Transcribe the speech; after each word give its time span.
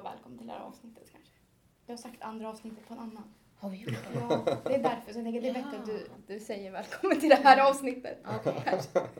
vara 0.00 0.12
välkommen 0.12 0.38
till 0.38 0.46
det 0.46 0.52
här 0.52 0.60
avsnittet 0.60 1.10
kanske. 1.12 1.32
Jag 1.86 1.92
har 1.92 1.98
sagt 1.98 2.22
andra 2.22 2.48
avsnittet 2.48 2.88
på 2.88 2.94
en 2.94 3.00
annan. 3.00 3.34
Har 3.56 3.70
vi 3.70 3.76
gjort 3.76 3.90
det? 4.12 4.18
Ja, 4.20 4.44
det 4.64 4.74
är 4.74 4.82
därför. 4.82 5.12
Så 5.12 5.18
jag 5.18 5.24
tänker 5.24 5.40
det 5.40 5.48
är 5.48 5.54
bättre 5.54 5.70
Ja. 5.72 5.78
att 5.80 5.86
du, 5.86 6.06
du 6.34 6.40
säger 6.40 6.70
välkommen 6.72 7.20
till 7.20 7.28
det 7.28 7.34
här 7.34 7.70
avsnittet. 7.70 8.18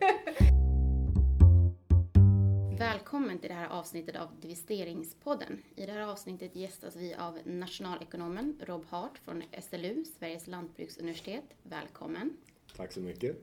Välkommen 2.79 3.39
till 3.39 3.49
det 3.49 3.55
här 3.55 3.69
avsnittet 3.69 4.17
av 4.17 4.41
Divisteringspodden. 4.41 5.62
I 5.77 5.87
det 5.87 5.93
här 5.93 6.01
avsnittet 6.01 6.57
gästas 6.57 6.97
vi 6.97 7.15
av 7.15 7.39
nationalekonomen 7.45 8.61
Rob 8.67 8.85
Hart 8.89 9.19
från 9.19 9.43
SLU, 9.63 10.05
Sveriges 10.05 10.47
lantbruksuniversitet. 10.47 11.45
Välkommen. 11.63 12.37
Tack 12.77 12.93
så 12.93 13.01
mycket. 13.01 13.37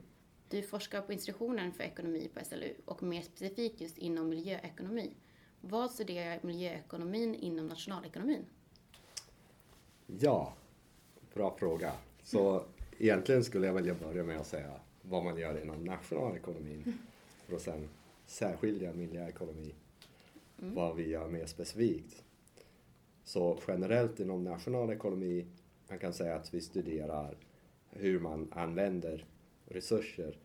Du 0.48 0.62
forskar 0.62 1.00
på 1.02 1.12
institutionen 1.12 1.72
för 1.72 1.84
ekonomi 1.84 2.30
på 2.34 2.44
SLU 2.44 2.74
och 2.84 3.02
mer 3.02 3.22
specifikt 3.22 3.80
just 3.80 3.98
inom 3.98 4.28
miljöekonomi. 4.28 5.14
Vad 5.60 5.90
studerar 5.90 6.38
miljöekonomin 6.42 7.34
inom 7.34 7.66
nationalekonomin? 7.66 8.44
Ja, 10.06 10.54
bra 11.34 11.56
fråga. 11.58 11.92
Så 12.22 12.64
egentligen 12.98 13.44
skulle 13.44 13.66
jag 13.66 13.74
vilja 13.74 13.94
börja 13.94 14.24
med 14.24 14.40
att 14.40 14.46
säga 14.46 14.80
vad 15.02 15.24
man 15.24 15.38
gör 15.38 15.62
inom 15.62 15.84
nationalekonomin 15.84 16.98
för 17.46 17.56
att 17.56 17.62
sen 17.62 17.88
särskilja 18.26 18.92
miljöekonomi, 18.92 19.74
vad 20.56 20.96
vi 20.96 21.08
gör 21.08 21.28
mer 21.28 21.46
specifikt. 21.46 22.24
Så 23.24 23.58
generellt 23.68 24.20
inom 24.20 24.44
nationalekonomi, 24.44 25.46
man 25.88 25.98
kan 25.98 26.12
säga 26.12 26.36
att 26.36 26.54
vi 26.54 26.60
studerar 26.60 27.36
hur 27.90 28.20
man 28.20 28.52
använder 28.52 29.26
resurser 29.66 30.38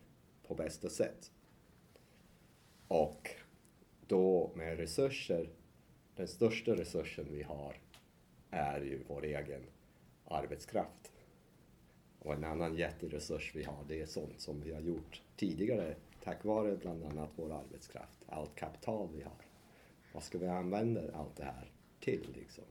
på 0.46 0.54
bästa 0.54 0.88
sätt. 0.88 1.30
Och 2.88 3.30
då 4.06 4.50
med 4.54 4.76
resurser, 4.76 5.48
den 6.16 6.28
största 6.28 6.76
resursen 6.76 7.26
vi 7.30 7.42
har 7.42 7.76
är 8.50 8.80
ju 8.80 9.00
vår 9.08 9.24
egen 9.24 9.62
arbetskraft. 10.24 11.12
Och 12.18 12.32
en 12.32 12.44
annan 12.44 12.74
jätteresurs 12.74 13.52
vi 13.54 13.64
har, 13.64 13.84
det 13.88 14.00
är 14.00 14.06
sånt 14.06 14.40
som 14.40 14.60
vi 14.60 14.72
har 14.72 14.80
gjort 14.80 15.22
tidigare 15.36 15.94
tack 16.24 16.44
vare 16.44 16.76
bland 16.76 17.04
annat 17.04 17.30
vår 17.36 17.52
arbetskraft, 17.52 18.18
allt 18.26 18.54
kapital 18.54 19.08
vi 19.14 19.22
har. 19.22 19.46
Vad 20.12 20.22
ska 20.22 20.38
vi 20.38 20.46
använda 20.46 21.00
allt 21.14 21.36
det 21.36 21.44
här 21.44 21.70
till 22.00 22.26
liksom? 22.34 22.64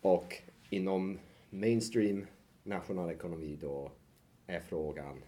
Och 0.00 0.42
inom 0.70 1.18
mainstream 1.50 2.26
nationalekonomi 2.62 3.58
då 3.60 3.92
är 4.46 4.60
frågan, 4.60 5.22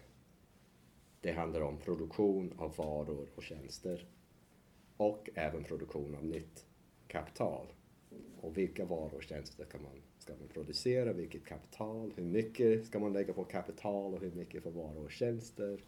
det 1.21 1.31
handlar 1.31 1.61
om 1.61 1.77
produktion 1.77 2.53
av 2.57 2.75
varor 2.75 3.27
och 3.35 3.43
tjänster 3.43 4.05
och 4.97 5.29
även 5.35 5.63
produktion 5.63 6.15
av 6.15 6.25
nytt 6.25 6.65
kapital. 7.07 7.67
Och 8.41 8.57
vilka 8.57 8.85
varor 8.85 9.13
och 9.15 9.23
tjänster 9.23 9.65
kan 9.65 9.83
man, 9.83 9.91
ska 10.19 10.33
man 10.33 10.47
producera, 10.47 11.13
vilket 11.13 11.45
kapital, 11.45 12.13
hur 12.15 12.23
mycket 12.23 12.85
ska 12.85 12.99
man 12.99 13.13
lägga 13.13 13.33
på 13.33 13.43
kapital 13.43 14.13
och 14.13 14.21
hur 14.21 14.31
mycket 14.31 14.63
för 14.63 14.71
varor 14.71 15.05
och 15.05 15.11
tjänster. 15.11 15.83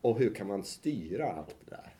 Och 0.00 0.18
hur 0.18 0.34
kan 0.34 0.46
man 0.46 0.64
styra 0.64 1.32
allt 1.32 1.56
det 1.64 1.70
där 1.70 1.94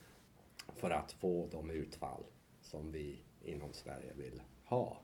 för 0.75 0.91
att 0.91 1.13
få 1.13 1.49
de 1.51 1.71
utfall 1.71 2.23
som 2.63 2.93
vi 2.93 3.19
inom 3.45 3.73
Sverige 3.73 4.13
vill 4.17 4.43
ha. 4.65 5.01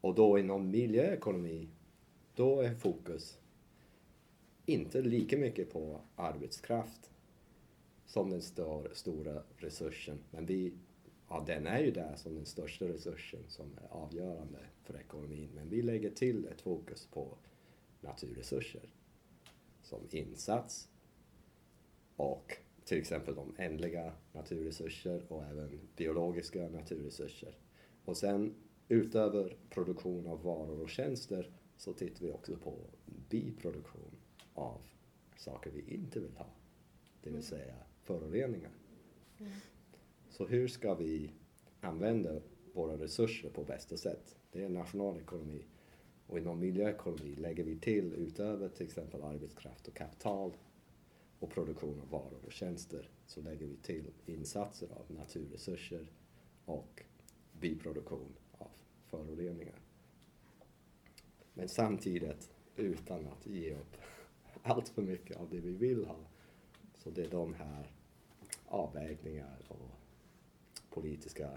Och 0.00 0.14
då 0.14 0.38
inom 0.38 0.70
miljöekonomi, 0.70 1.68
då 2.34 2.60
är 2.60 2.74
fokus 2.74 3.38
inte 4.66 5.02
lika 5.02 5.38
mycket 5.38 5.72
på 5.72 6.00
arbetskraft 6.16 7.10
som 8.10 8.30
den 8.30 8.42
stor, 8.42 8.90
stora 8.92 9.42
resursen. 9.56 10.18
Men 10.30 10.46
vi, 10.46 10.72
ja, 11.28 11.44
den 11.46 11.66
är 11.66 11.78
ju 11.78 11.90
där 11.90 12.16
som 12.16 12.34
den 12.34 12.46
största 12.46 12.84
resursen 12.84 13.40
som 13.48 13.78
är 13.82 13.88
avgörande 13.88 14.58
för 14.82 14.96
ekonomin. 14.96 15.50
Men 15.54 15.68
vi 15.68 15.82
lägger 15.82 16.10
till 16.10 16.46
ett 16.46 16.60
fokus 16.60 17.06
på 17.06 17.38
naturresurser 18.00 18.88
som 19.82 20.00
insats 20.10 20.88
och 22.16 22.56
till 22.84 22.98
exempel 22.98 23.34
de 23.34 23.54
ändliga 23.58 24.12
naturresurser 24.32 25.32
och 25.32 25.44
även 25.44 25.80
biologiska 25.96 26.68
naturresurser. 26.68 27.58
Och 28.04 28.16
sen 28.16 28.54
utöver 28.88 29.56
produktion 29.68 30.26
av 30.26 30.42
varor 30.42 30.80
och 30.80 30.90
tjänster 30.90 31.50
så 31.76 31.92
tittar 31.92 32.26
vi 32.26 32.32
också 32.32 32.56
på 32.56 32.76
biproduktion 33.28 34.16
av 34.54 34.80
saker 35.36 35.70
vi 35.70 35.94
inte 35.94 36.20
vill 36.20 36.36
ha. 36.36 36.46
Det 37.22 37.30
vill 37.30 37.42
säga 37.42 37.74
föroreningar. 38.10 38.70
Så 40.30 40.46
hur 40.46 40.68
ska 40.68 40.94
vi 40.94 41.30
använda 41.80 42.40
våra 42.72 42.96
resurser 42.96 43.50
på 43.50 43.64
bästa 43.64 43.96
sätt? 43.96 44.36
Det 44.52 44.64
är 44.64 44.68
nationalekonomi. 44.68 45.64
Och 46.26 46.38
inom 46.38 46.60
miljöekonomi 46.60 47.34
lägger 47.34 47.64
vi 47.64 47.78
till 47.78 48.14
utöver 48.14 48.68
till 48.68 48.86
exempel 48.86 49.22
arbetskraft 49.22 49.88
och 49.88 49.94
kapital 49.94 50.56
och 51.38 51.50
produktion 51.50 52.00
av 52.00 52.10
varor 52.10 52.40
och 52.46 52.52
tjänster 52.52 53.10
så 53.26 53.40
lägger 53.40 53.66
vi 53.66 53.76
till 53.76 54.10
insatser 54.26 54.88
av 54.90 55.16
naturresurser 55.16 56.12
och 56.64 57.02
biproduktion 57.60 58.36
av 58.52 58.70
föroreningar. 59.06 59.80
Men 61.54 61.68
samtidigt 61.68 62.50
utan 62.76 63.26
att 63.26 63.46
ge 63.46 63.74
upp 63.74 63.96
allt 64.62 64.88
för 64.88 65.02
mycket 65.02 65.36
av 65.36 65.50
det 65.50 65.60
vi 65.60 65.72
vill 65.72 66.04
ha. 66.04 66.18
Så 66.98 67.10
det 67.10 67.24
är 67.24 67.30
de 67.30 67.54
här 67.54 67.90
avvägningar 68.70 69.58
och 69.68 69.90
politiska 70.90 71.50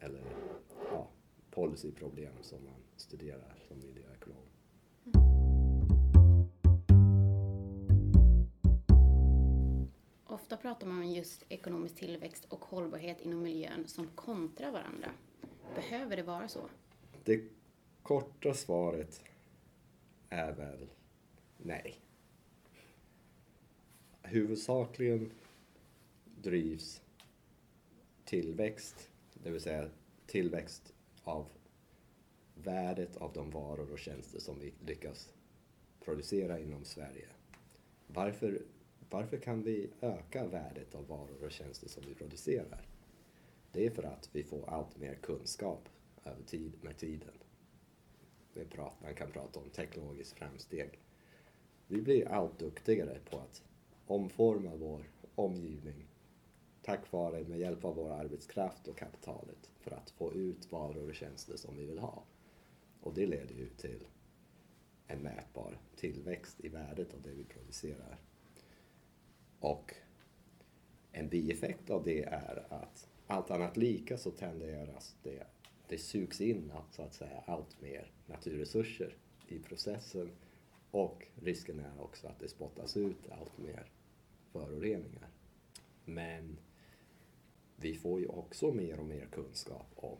eller 0.00 0.22
ja, 0.90 1.08
policyproblem 1.50 2.32
som 2.42 2.64
man 2.64 2.82
studerar 2.96 3.54
som 3.68 3.78
miljöekonom. 3.78 4.42
Ofta 10.26 10.56
pratar 10.56 10.86
man 10.86 10.98
om 10.98 11.08
just 11.08 11.44
ekonomisk 11.48 11.96
tillväxt 11.96 12.44
och 12.44 12.64
hållbarhet 12.64 13.20
inom 13.20 13.42
miljön 13.42 13.86
som 13.86 14.06
kontra 14.06 14.70
varandra. 14.70 15.10
Behöver 15.74 16.16
det 16.16 16.22
vara 16.22 16.48
så? 16.48 16.68
Det 17.24 17.42
korta 18.02 18.54
svaret 18.54 19.22
är 20.28 20.52
väl 20.52 20.90
nej. 21.56 22.00
Huvudsakligen 24.22 25.30
drivs 26.44 27.02
tillväxt, 28.24 29.10
det 29.34 29.50
vill 29.50 29.60
säga 29.60 29.90
tillväxt 30.26 30.92
av 31.22 31.46
värdet 32.54 33.16
av 33.16 33.32
de 33.32 33.50
varor 33.50 33.92
och 33.92 33.98
tjänster 33.98 34.40
som 34.40 34.58
vi 34.60 34.74
lyckas 34.86 35.32
producera 36.04 36.58
inom 36.58 36.84
Sverige. 36.84 37.28
Varför, 38.06 38.62
varför 39.10 39.36
kan 39.36 39.62
vi 39.62 39.90
öka 40.00 40.46
värdet 40.46 40.94
av 40.94 41.06
varor 41.06 41.44
och 41.44 41.52
tjänster 41.52 41.88
som 41.88 42.02
vi 42.06 42.14
producerar? 42.14 42.86
Det 43.72 43.86
är 43.86 43.90
för 43.90 44.02
att 44.02 44.28
vi 44.32 44.42
får 44.42 44.68
allt 44.68 44.96
mer 44.96 45.14
kunskap 45.14 45.88
över 46.24 46.42
tid, 46.42 46.72
med 46.80 46.96
tiden. 46.96 47.34
Man 49.02 49.14
kan 49.14 49.30
prata 49.30 49.60
om 49.60 49.70
teknologiskt 49.70 50.38
framsteg. 50.38 50.98
Vi 51.86 52.02
blir 52.02 52.28
allt 52.28 52.58
duktigare 52.58 53.18
på 53.30 53.38
att 53.38 53.62
omforma 54.06 54.76
vår 54.76 55.04
omgivning 55.34 56.06
tack 56.84 57.12
vare 57.12 57.44
med 57.44 57.58
hjälp 57.58 57.84
av 57.84 57.94
vår 57.96 58.10
arbetskraft 58.10 58.88
och 58.88 58.98
kapitalet 58.98 59.70
för 59.80 59.90
att 59.90 60.10
få 60.10 60.32
ut 60.32 60.72
varor 60.72 61.08
och 61.08 61.14
tjänster 61.14 61.56
som 61.56 61.76
vi 61.76 61.86
vill 61.86 61.98
ha. 61.98 62.22
Och 63.00 63.14
det 63.14 63.26
leder 63.26 63.54
ju 63.54 63.68
till 63.68 64.00
en 65.06 65.18
mätbar 65.18 65.78
tillväxt 65.96 66.60
i 66.60 66.68
värdet 66.68 67.14
av 67.14 67.22
det 67.22 67.30
vi 67.30 67.44
producerar. 67.44 68.18
Och 69.60 69.94
en 71.12 71.28
bieffekt 71.28 71.90
av 71.90 72.04
det 72.04 72.24
är 72.24 72.66
att 72.70 73.08
allt 73.26 73.50
annat 73.50 73.76
lika 73.76 74.18
så 74.18 74.30
tenderas 74.30 75.16
det, 75.22 75.46
det 75.88 75.98
sugs 75.98 76.40
in 76.40 76.72
så 76.90 77.02
att 77.02 77.14
säga 77.14 77.42
allt 77.46 77.80
mer 77.80 78.12
naturresurser 78.26 79.16
i 79.48 79.58
processen 79.58 80.30
och 80.90 81.26
risken 81.34 81.80
är 81.80 82.02
också 82.02 82.26
att 82.26 82.40
det 82.40 82.48
spottas 82.48 82.96
ut 82.96 83.30
allt 83.30 83.58
mer 83.58 83.92
föroreningar. 84.52 85.28
Men 86.04 86.58
vi 87.76 87.94
får 87.94 88.20
ju 88.20 88.26
också 88.26 88.72
mer 88.72 89.00
och 89.00 89.06
mer 89.06 89.26
kunskap 89.26 89.86
om 89.96 90.18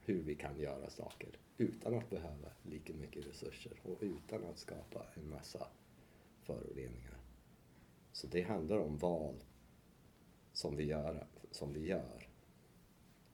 hur 0.00 0.22
vi 0.22 0.34
kan 0.34 0.60
göra 0.60 0.90
saker 0.90 1.38
utan 1.56 1.94
att 1.94 2.10
behöva 2.10 2.48
lika 2.62 2.94
mycket 2.94 3.26
resurser 3.26 3.72
och 3.82 3.98
utan 4.00 4.44
att 4.44 4.58
skapa 4.58 5.06
en 5.14 5.30
massa 5.30 5.68
föroreningar. 6.42 7.16
Så 8.12 8.26
det 8.26 8.42
handlar 8.42 8.78
om 8.78 8.98
val 8.98 9.34
som 10.52 10.76
vi 10.76 10.84
gör. 10.84 11.26
Som 11.50 11.72
vi 11.72 11.86
gör. 11.86 12.28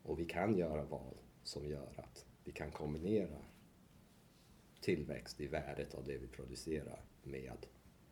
Och 0.02 0.20
vi 0.20 0.24
kan 0.24 0.56
göra 0.56 0.84
val 0.84 1.16
som 1.42 1.66
gör 1.66 1.92
att 1.96 2.26
vi 2.44 2.52
kan 2.52 2.70
kombinera 2.70 3.38
tillväxt 4.80 5.40
i 5.40 5.46
värdet 5.46 5.94
av 5.94 6.04
det 6.04 6.18
vi 6.18 6.26
producerar 6.26 7.04
med 7.22 7.66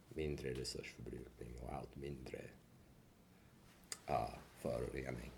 mindre 0.08 0.55
resursförbrukning 0.55 1.61
och 1.62 1.73
allt 1.73 1.96
mindre 1.96 2.38
uh, 4.11 4.38
förorening. 4.61 5.31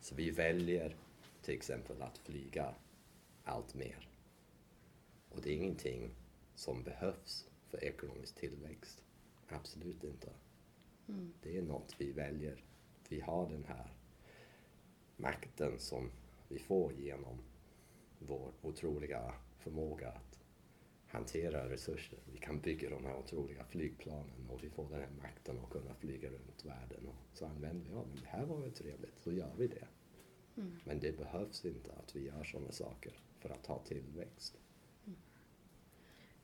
Så 0.00 0.14
vi 0.14 0.30
väljer 0.30 0.96
till 1.42 1.54
exempel 1.54 2.02
att 2.02 2.18
flyga 2.18 2.74
allt 3.44 3.74
mer. 3.74 4.08
Och 5.28 5.42
det 5.42 5.50
är 5.50 5.56
ingenting 5.56 6.10
som 6.54 6.82
behövs 6.82 7.48
för 7.68 7.84
ekonomisk 7.84 8.34
tillväxt. 8.34 9.04
Absolut 9.48 10.04
inte. 10.04 10.30
Mm. 11.08 11.32
Det 11.42 11.58
är 11.58 11.62
något 11.62 11.94
vi 11.98 12.12
väljer. 12.12 12.64
Vi 13.08 13.20
har 13.20 13.50
den 13.50 13.64
här 13.64 13.92
makten 15.16 15.78
som 15.78 16.10
vi 16.48 16.58
får 16.58 16.92
genom 16.92 17.38
vår 18.18 18.52
otroliga 18.62 19.34
förmåga 19.58 20.08
att 20.08 20.35
hantera 21.08 21.68
resurser. 21.68 22.18
Vi 22.32 22.38
kan 22.38 22.60
bygga 22.60 22.90
de 22.90 23.04
här 23.04 23.16
otroliga 23.16 23.64
flygplanen 23.64 24.50
och 24.50 24.64
vi 24.64 24.70
får 24.70 24.88
den 24.90 25.00
här 25.00 25.10
makten 25.22 25.58
att 25.64 25.70
kunna 25.70 25.94
flyga 25.94 26.28
runt 26.28 26.64
världen. 26.64 27.06
Och 27.06 27.38
så 27.38 27.46
använder 27.46 27.84
vi, 27.84 27.90
ja 27.90 28.04
men 28.08 28.22
det 28.22 28.28
här 28.28 28.46
var 28.46 28.60
väl 28.60 28.72
trevligt, 28.72 29.20
så 29.20 29.32
gör 29.32 29.52
vi 29.58 29.66
det. 29.66 29.88
Mm. 30.56 30.76
Men 30.84 31.00
det 31.00 31.18
behövs 31.18 31.64
inte 31.64 31.92
att 31.92 32.16
vi 32.16 32.26
gör 32.26 32.44
sådana 32.44 32.72
saker 32.72 33.12
för 33.40 33.50
att 33.50 33.66
ha 33.66 33.78
tillväxt. 33.78 34.58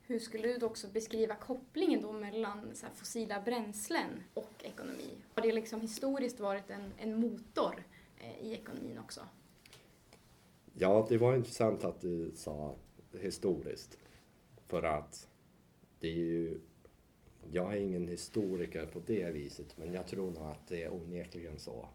Hur 0.07 0.19
skulle 0.19 0.49
du 0.49 0.59
då 0.59 0.67
också 0.67 0.89
beskriva 0.89 1.35
kopplingen 1.35 2.03
då 2.03 2.13
mellan 2.13 2.75
så 2.75 2.87
fossila 2.95 3.41
bränslen 3.41 4.23
och 4.35 4.65
ekonomi? 4.65 5.11
Har 5.35 5.43
det 5.43 5.53
liksom 5.53 5.81
historiskt 5.81 6.41
varit 6.41 6.71
en, 6.71 6.93
en 6.99 7.21
motor 7.21 7.85
eh, 8.19 8.47
i 8.47 8.53
ekonomin 8.53 8.99
också? 8.99 9.21
Ja, 10.75 11.07
det 11.09 11.19
var 11.19 11.37
intressant 11.37 11.85
att 11.85 12.01
du 12.01 12.33
sa 12.35 12.77
historiskt. 13.21 13.99
För 14.73 14.83
att 14.83 15.29
det 16.01 16.09
är 16.09 16.13
ju... 16.13 16.61
Jag 17.51 17.77
är 17.77 17.81
ingen 17.81 18.09
historiker 18.09 18.87
på 18.87 19.01
det 19.07 19.31
viset, 19.31 19.79
men 19.79 19.93
jag 19.93 20.07
tror 20.07 20.31
nog 20.31 20.43
att 20.43 20.67
det 20.69 20.83
är 20.83 20.95
onekligen 20.95 21.59
så. 21.59 21.89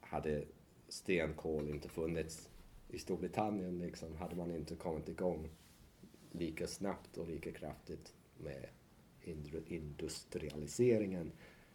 Hade 0.00 0.44
stenkol 0.88 1.68
inte 1.68 1.88
funnits 1.88 2.48
i 2.88 2.98
Storbritannien 2.98 3.78
liksom, 3.78 4.16
hade 4.16 4.36
man 4.36 4.50
inte 4.50 4.76
kommit 4.76 5.08
igång 5.08 5.48
lika 6.32 6.66
snabbt 6.66 7.18
och 7.18 7.28
lika 7.28 7.52
kraftigt 7.52 8.14
med 8.38 8.66
industrialiseringen 9.66 11.32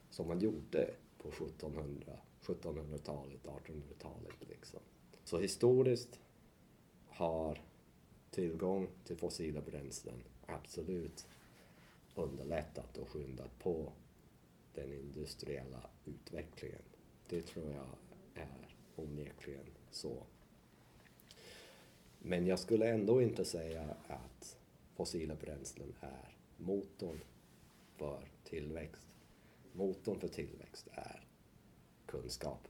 som 0.09 0.27
man 0.27 0.39
gjorde 0.39 0.93
på 1.17 1.29
1700, 1.29 2.13
1700-talet, 2.41 3.43
1800-talet. 3.43 4.49
Liksom. 4.49 4.79
Så 5.23 5.39
historiskt 5.39 6.19
har 7.07 7.61
tillgång 8.31 8.87
till 9.03 9.17
fossila 9.17 9.61
bränslen 9.61 10.23
absolut 10.45 11.27
underlättat 12.15 12.97
och 12.97 13.09
skyndat 13.09 13.59
på 13.59 13.93
den 14.73 14.93
industriella 14.93 15.89
utvecklingen. 16.05 16.81
Det 17.29 17.41
tror 17.41 17.71
jag 17.71 17.87
är 18.35 18.75
onekligen 18.95 19.65
så. 19.91 20.23
Men 22.19 22.47
jag 22.47 22.59
skulle 22.59 22.89
ändå 22.89 23.21
inte 23.21 23.45
säga 23.45 23.95
att 24.07 24.57
fossila 24.95 25.35
bränslen 25.35 25.93
är 25.99 26.37
motorn 26.57 27.19
för 27.95 28.31
tillväxt. 28.43 29.07
Motorn 29.73 30.19
för 30.19 30.27
tillväxt 30.27 30.87
är 30.91 31.27
kunskap, 32.05 32.67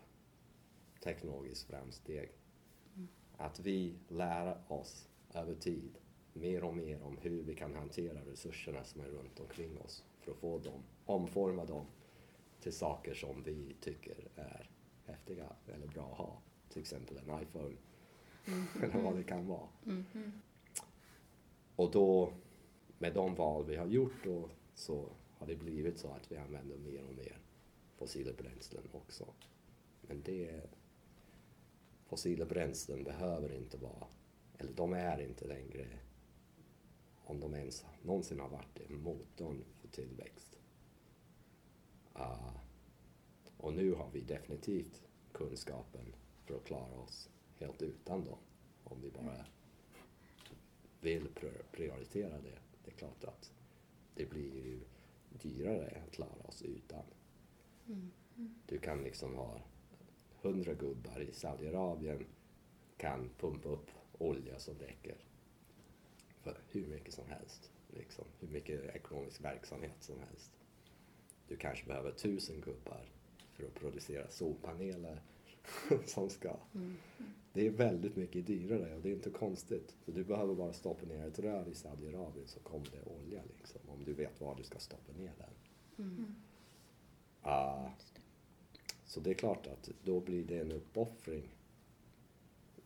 teknologiskt 1.03 1.63
framsteg. 1.63 2.31
Att 3.37 3.59
vi 3.59 3.95
lär 4.07 4.57
oss 4.67 5.07
över 5.33 5.55
tid 5.55 5.97
mer 6.35 6.63
och 6.63 6.75
mer 6.75 7.03
om 7.03 7.17
hur 7.17 7.43
vi 7.43 7.55
kan 7.55 7.73
hantera 7.73 8.19
resurserna 8.25 8.83
som 8.83 9.01
är 9.01 9.05
runt 9.05 9.39
omkring 9.39 9.77
oss 9.77 10.03
för 10.19 10.31
att 10.31 10.37
få 10.37 10.57
dem, 10.57 10.83
omforma 11.05 11.65
dem 11.65 11.85
till 12.59 12.73
saker 12.73 13.13
som 13.13 13.43
vi 13.43 13.75
tycker 13.81 14.27
är 14.35 14.69
häftiga 15.05 15.55
eller 15.73 15.87
bra 15.87 16.11
att 16.11 16.17
ha. 16.17 16.41
Till 16.69 16.81
exempel 16.81 17.17
en 17.17 17.41
iPhone 17.41 17.75
eller 18.83 19.03
vad 19.03 19.15
det 19.15 19.23
kan 19.23 19.47
vara. 19.47 19.67
Mm. 19.85 20.31
Och 21.75 21.91
då, 21.91 22.33
med 22.97 23.13
de 23.13 23.35
val 23.35 23.65
vi 23.65 23.75
har 23.75 23.87
gjort 23.87 24.23
då, 24.23 24.49
så 24.73 25.09
har 25.37 25.47
det 25.47 25.55
blivit 25.55 25.97
så 25.97 26.07
att 26.07 26.31
vi 26.31 26.37
använder 26.37 26.77
mer 26.77 27.03
och 27.09 27.15
mer 27.15 27.39
fossila 27.97 28.33
bränslen 28.33 28.83
också. 28.91 29.33
Men 30.01 30.21
det, 30.21 30.61
fossila 32.05 32.45
bränslen 32.45 33.03
behöver 33.03 33.53
inte 33.53 33.77
vara, 33.77 34.07
eller 34.57 34.73
de 34.73 34.93
är 34.93 35.21
inte 35.21 35.45
längre, 35.45 35.87
om 37.25 37.39
de 37.39 37.53
ens 37.55 37.85
någonsin 38.01 38.39
har 38.39 38.49
varit 38.49 38.89
motorn 38.89 39.63
för 39.81 39.87
tillväxt. 39.87 40.59
Ah, 42.13 42.51
och 43.57 43.73
nu 43.73 43.93
har 43.93 44.09
vi 44.13 44.21
definitivt 44.21 45.03
kunskapen 45.31 46.15
för 46.45 46.55
att 46.55 46.63
klara 46.65 46.93
oss 46.99 47.29
helt 47.57 47.81
utan 47.81 48.25
dem. 48.25 48.37
Om 48.83 49.01
vi 49.01 49.11
bara 49.11 49.45
vill 51.01 51.27
pr- 51.27 51.63
prioritera 51.71 52.41
det. 52.41 52.59
Det 52.83 52.91
är 52.91 52.95
klart 52.95 53.23
att 53.23 53.51
det 54.15 54.25
blir 54.25 54.55
ju 54.65 54.79
dyrare 55.41 56.01
att 56.05 56.11
klara 56.11 56.43
oss 56.47 56.61
utan. 56.61 57.03
Mm. 57.87 58.11
Du 58.65 58.77
kan 58.77 59.03
liksom 59.03 59.35
ha 59.35 59.61
hundra 60.41 60.73
gubbar 60.73 61.19
i 61.19 61.33
Saudiarabien 61.33 62.25
kan 62.97 63.29
pumpa 63.37 63.69
upp 63.69 63.89
olja 64.17 64.59
som 64.59 64.75
räcker 64.79 65.17
för 66.45 66.57
hur 66.69 66.87
mycket 66.87 67.13
som 67.13 67.27
helst. 67.27 67.71
Liksom, 67.87 68.25
hur 68.39 68.47
mycket 68.47 68.95
ekonomisk 68.95 69.43
verksamhet 69.43 69.95
som 69.99 70.19
helst. 70.19 70.51
Du 71.47 71.57
kanske 71.57 71.85
behöver 71.85 72.11
tusen 72.11 72.61
gubbar 72.61 73.05
för 73.53 73.63
att 73.63 73.73
producera 73.73 74.29
solpaneler 74.29 75.21
som 76.05 76.29
ska 76.29 76.57
Mm. 76.73 76.95
det 77.53 77.67
är 77.67 77.69
väldigt 77.69 78.15
mycket 78.15 78.47
dyrare 78.47 78.95
och 78.95 79.01
det 79.01 79.09
är 79.09 79.13
inte 79.13 79.29
konstigt. 79.29 79.95
Så 80.05 80.11
du 80.11 80.23
behöver 80.23 80.55
bara 80.55 80.73
stoppa 80.73 81.05
ner 81.05 81.27
ett 81.27 81.39
rör 81.39 81.67
i 81.67 81.75
Saudiarabien 81.75 82.47
så 82.47 82.59
kommer 82.59 82.85
det 82.91 83.11
olja 83.11 83.41
liksom. 83.57 83.81
Om 83.87 84.03
du 84.03 84.13
vet 84.13 84.41
var 84.41 84.55
du 84.55 84.63
ska 84.63 84.79
stoppa 84.79 85.13
ner 85.13 85.33
den. 85.37 86.05
Mm. 86.05 86.35
Det. 87.43 87.91
så 89.05 89.19
det 89.19 89.29
är 89.29 89.33
klart 89.33 89.67
att 89.67 89.89
då 90.03 90.19
blir 90.19 90.43
det 90.43 90.59
en 90.59 90.71
uppoffring. 90.71 91.55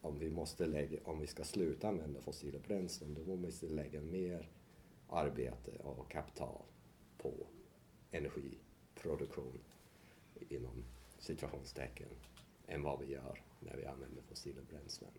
Om 0.02 0.20
vi, 0.20 0.30
måste 0.30 0.66
lägga, 0.66 1.00
om 1.04 1.20
vi 1.20 1.28
ska 1.28 1.44
sluta 1.44 1.88
använda 1.88 2.22
fossila 2.22 2.60
bränslen 2.60 3.14
då 3.26 3.36
måste 3.36 3.66
vi 3.66 3.74
lägga 3.74 4.02
mer 4.02 4.50
arbete 5.10 5.72
och 5.72 6.12
kapital 6.12 6.64
på 7.18 7.34
energiproduktion 8.12 9.60
inom 10.50 10.84
situationstecken 11.20 12.10
än 12.68 12.84
vad 12.84 13.00
vi 13.00 13.06
gör 13.06 13.42
när 13.60 13.78
vi 13.78 13.86
använder 13.86 14.22
fossila 14.22 14.62
bränslen. 14.70 15.12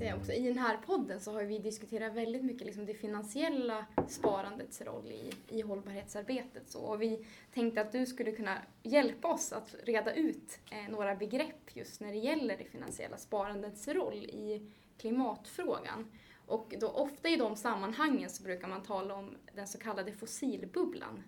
Säga 0.00 0.16
också, 0.16 0.32
I 0.32 0.48
den 0.48 0.58
här 0.58 0.76
podden 0.76 1.20
så 1.20 1.32
har 1.32 1.44
vi 1.44 1.58
diskuterat 1.58 2.14
väldigt 2.14 2.44
mycket 2.44 2.66
liksom 2.66 2.86
det 2.86 2.94
finansiella 2.94 3.86
sparandets 4.08 4.80
roll 4.82 5.06
i, 5.12 5.32
i 5.48 5.60
hållbarhetsarbetet. 5.60 6.70
Så, 6.70 6.80
och 6.80 7.02
vi 7.02 7.26
tänkte 7.54 7.80
att 7.80 7.92
du 7.92 8.06
skulle 8.06 8.32
kunna 8.32 8.58
hjälpa 8.82 9.28
oss 9.28 9.52
att 9.52 9.74
reda 9.84 10.14
ut 10.14 10.58
eh, 10.70 10.90
några 10.90 11.14
begrepp 11.14 11.76
just 11.76 12.00
när 12.00 12.12
det 12.12 12.18
gäller 12.18 12.56
det 12.56 12.64
finansiella 12.64 13.16
sparandets 13.16 13.88
roll 13.88 14.24
i 14.24 14.70
klimatfrågan. 14.98 16.10
Och 16.46 16.74
då 16.80 16.88
ofta 16.88 17.28
i 17.28 17.36
de 17.36 17.56
sammanhangen 17.56 18.30
så 18.30 18.42
brukar 18.42 18.68
man 18.68 18.82
tala 18.82 19.14
om 19.14 19.36
den 19.54 19.68
så 19.68 19.78
kallade 19.78 20.12
fossilbubblan. 20.12 21.22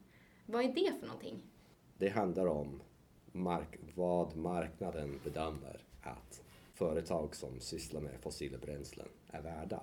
Vad 0.46 0.64
är 0.64 0.68
det 0.72 0.92
för 1.00 1.06
någonting? 1.06 1.42
Det 1.98 2.08
handlar 2.08 2.46
om 2.46 2.82
mark- 3.32 3.78
vad 3.94 4.36
marknaden 4.36 5.20
bedömer 5.24 5.80
att 6.02 6.42
företag 6.72 7.36
som 7.36 7.60
sysslar 7.60 8.00
med 8.00 8.20
fossila 8.20 8.58
bränslen 8.58 9.08
är 9.28 9.42
värda. 9.42 9.82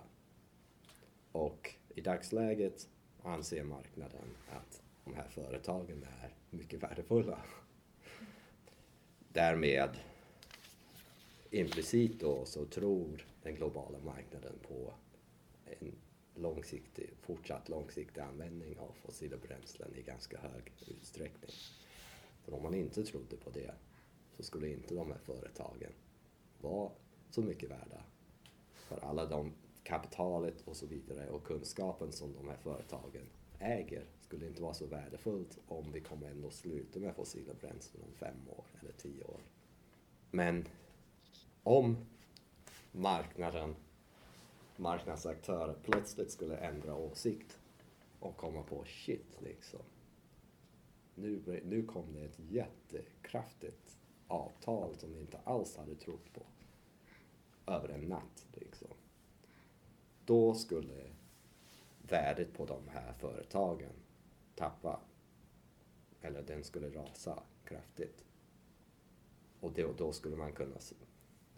Och 1.31 1.75
i 1.95 2.01
dagsläget 2.01 2.87
anser 3.23 3.63
marknaden 3.63 4.37
att 4.49 4.81
de 5.05 5.13
här 5.13 5.27
företagen 5.27 6.05
är 6.21 6.33
mycket 6.49 6.83
värdefulla. 6.83 7.39
Därmed 9.33 9.89
implicit 11.51 12.19
då 12.19 12.45
så 12.45 12.65
tror 12.65 13.25
den 13.43 13.55
globala 13.55 13.99
marknaden 13.99 14.59
på 14.67 14.93
en 15.65 15.95
långsiktig, 16.35 17.09
fortsatt 17.21 17.69
långsiktig 17.69 18.21
användning 18.21 18.79
av 18.79 18.95
fossila 19.05 19.37
bränslen 19.37 19.95
i 19.95 20.01
ganska 20.01 20.37
hög 20.37 20.71
utsträckning. 20.87 21.51
För 22.43 22.53
om 22.53 22.63
man 22.63 22.73
inte 22.73 23.03
trodde 23.03 23.37
på 23.37 23.49
det 23.49 23.71
så 24.37 24.43
skulle 24.43 24.69
inte 24.69 24.95
de 24.95 25.11
här 25.11 25.19
företagen 25.23 25.91
vara 26.61 26.91
så 27.29 27.41
mycket 27.41 27.69
värda. 27.69 28.03
För 28.73 28.99
alla 29.05 29.25
de 29.25 29.53
kapitalet 29.83 30.61
och 30.61 30.75
så 30.75 30.85
vidare 30.85 31.29
och 31.29 31.43
kunskapen 31.43 32.11
som 32.11 32.33
de 32.33 32.47
här 32.47 32.57
företagen 32.57 33.29
äger 33.59 34.05
skulle 34.19 34.47
inte 34.47 34.61
vara 34.61 34.73
så 34.73 34.85
värdefullt 34.85 35.59
om 35.67 35.91
vi 35.91 36.01
kommer 36.01 36.29
ändå 36.29 36.49
sluta 36.49 36.99
med 36.99 37.15
fossila 37.15 37.53
bränslen 37.53 38.03
om 38.03 38.13
fem 38.13 38.49
år 38.49 38.65
eller 38.81 38.91
tio 38.91 39.23
år. 39.23 39.39
Men 40.31 40.67
om 41.63 41.97
marknaden, 42.91 43.75
marknadsaktörer 44.75 45.75
plötsligt 45.83 46.31
skulle 46.31 46.57
ändra 46.57 46.95
åsikt 46.95 47.59
och 48.19 48.37
komma 48.37 48.63
på 48.63 48.83
shit 48.85 49.41
liksom. 49.41 49.79
Nu, 51.15 51.61
nu 51.65 51.85
kom 51.85 52.13
det 52.13 52.21
ett 52.21 52.39
jättekraftigt 52.39 53.98
avtal 54.29 54.95
som 54.97 55.13
vi 55.13 55.19
inte 55.19 55.39
alls 55.43 55.77
hade 55.77 55.95
trott 55.95 56.33
på 56.33 56.41
över 57.71 57.89
en 57.89 58.01
natt. 58.01 58.47
Liksom. 58.53 58.87
Då 60.25 60.53
skulle 60.53 61.09
värdet 62.01 62.53
på 62.53 62.65
de 62.65 62.87
här 62.87 63.13
företagen 63.13 63.93
tappa, 64.55 64.99
eller 66.21 66.41
den 66.43 66.63
skulle 66.63 66.89
rasa 66.89 67.43
kraftigt. 67.63 68.25
Och 69.59 69.71
då, 69.71 69.93
då 69.97 70.11
skulle 70.11 70.35
man 70.35 70.51
kunna 70.51 70.77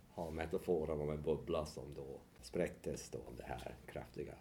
ha 0.10 0.32
metaforen 0.32 1.01
om 1.01 1.10
en 1.10 1.22
bubbla 1.22 1.66
som 1.66 1.94
då 1.94 2.20
spräcktes 2.42 3.10
då 3.10 3.18
av 3.18 3.36
det 3.36 3.44
här 3.44 3.75
kraftiga 3.86 4.36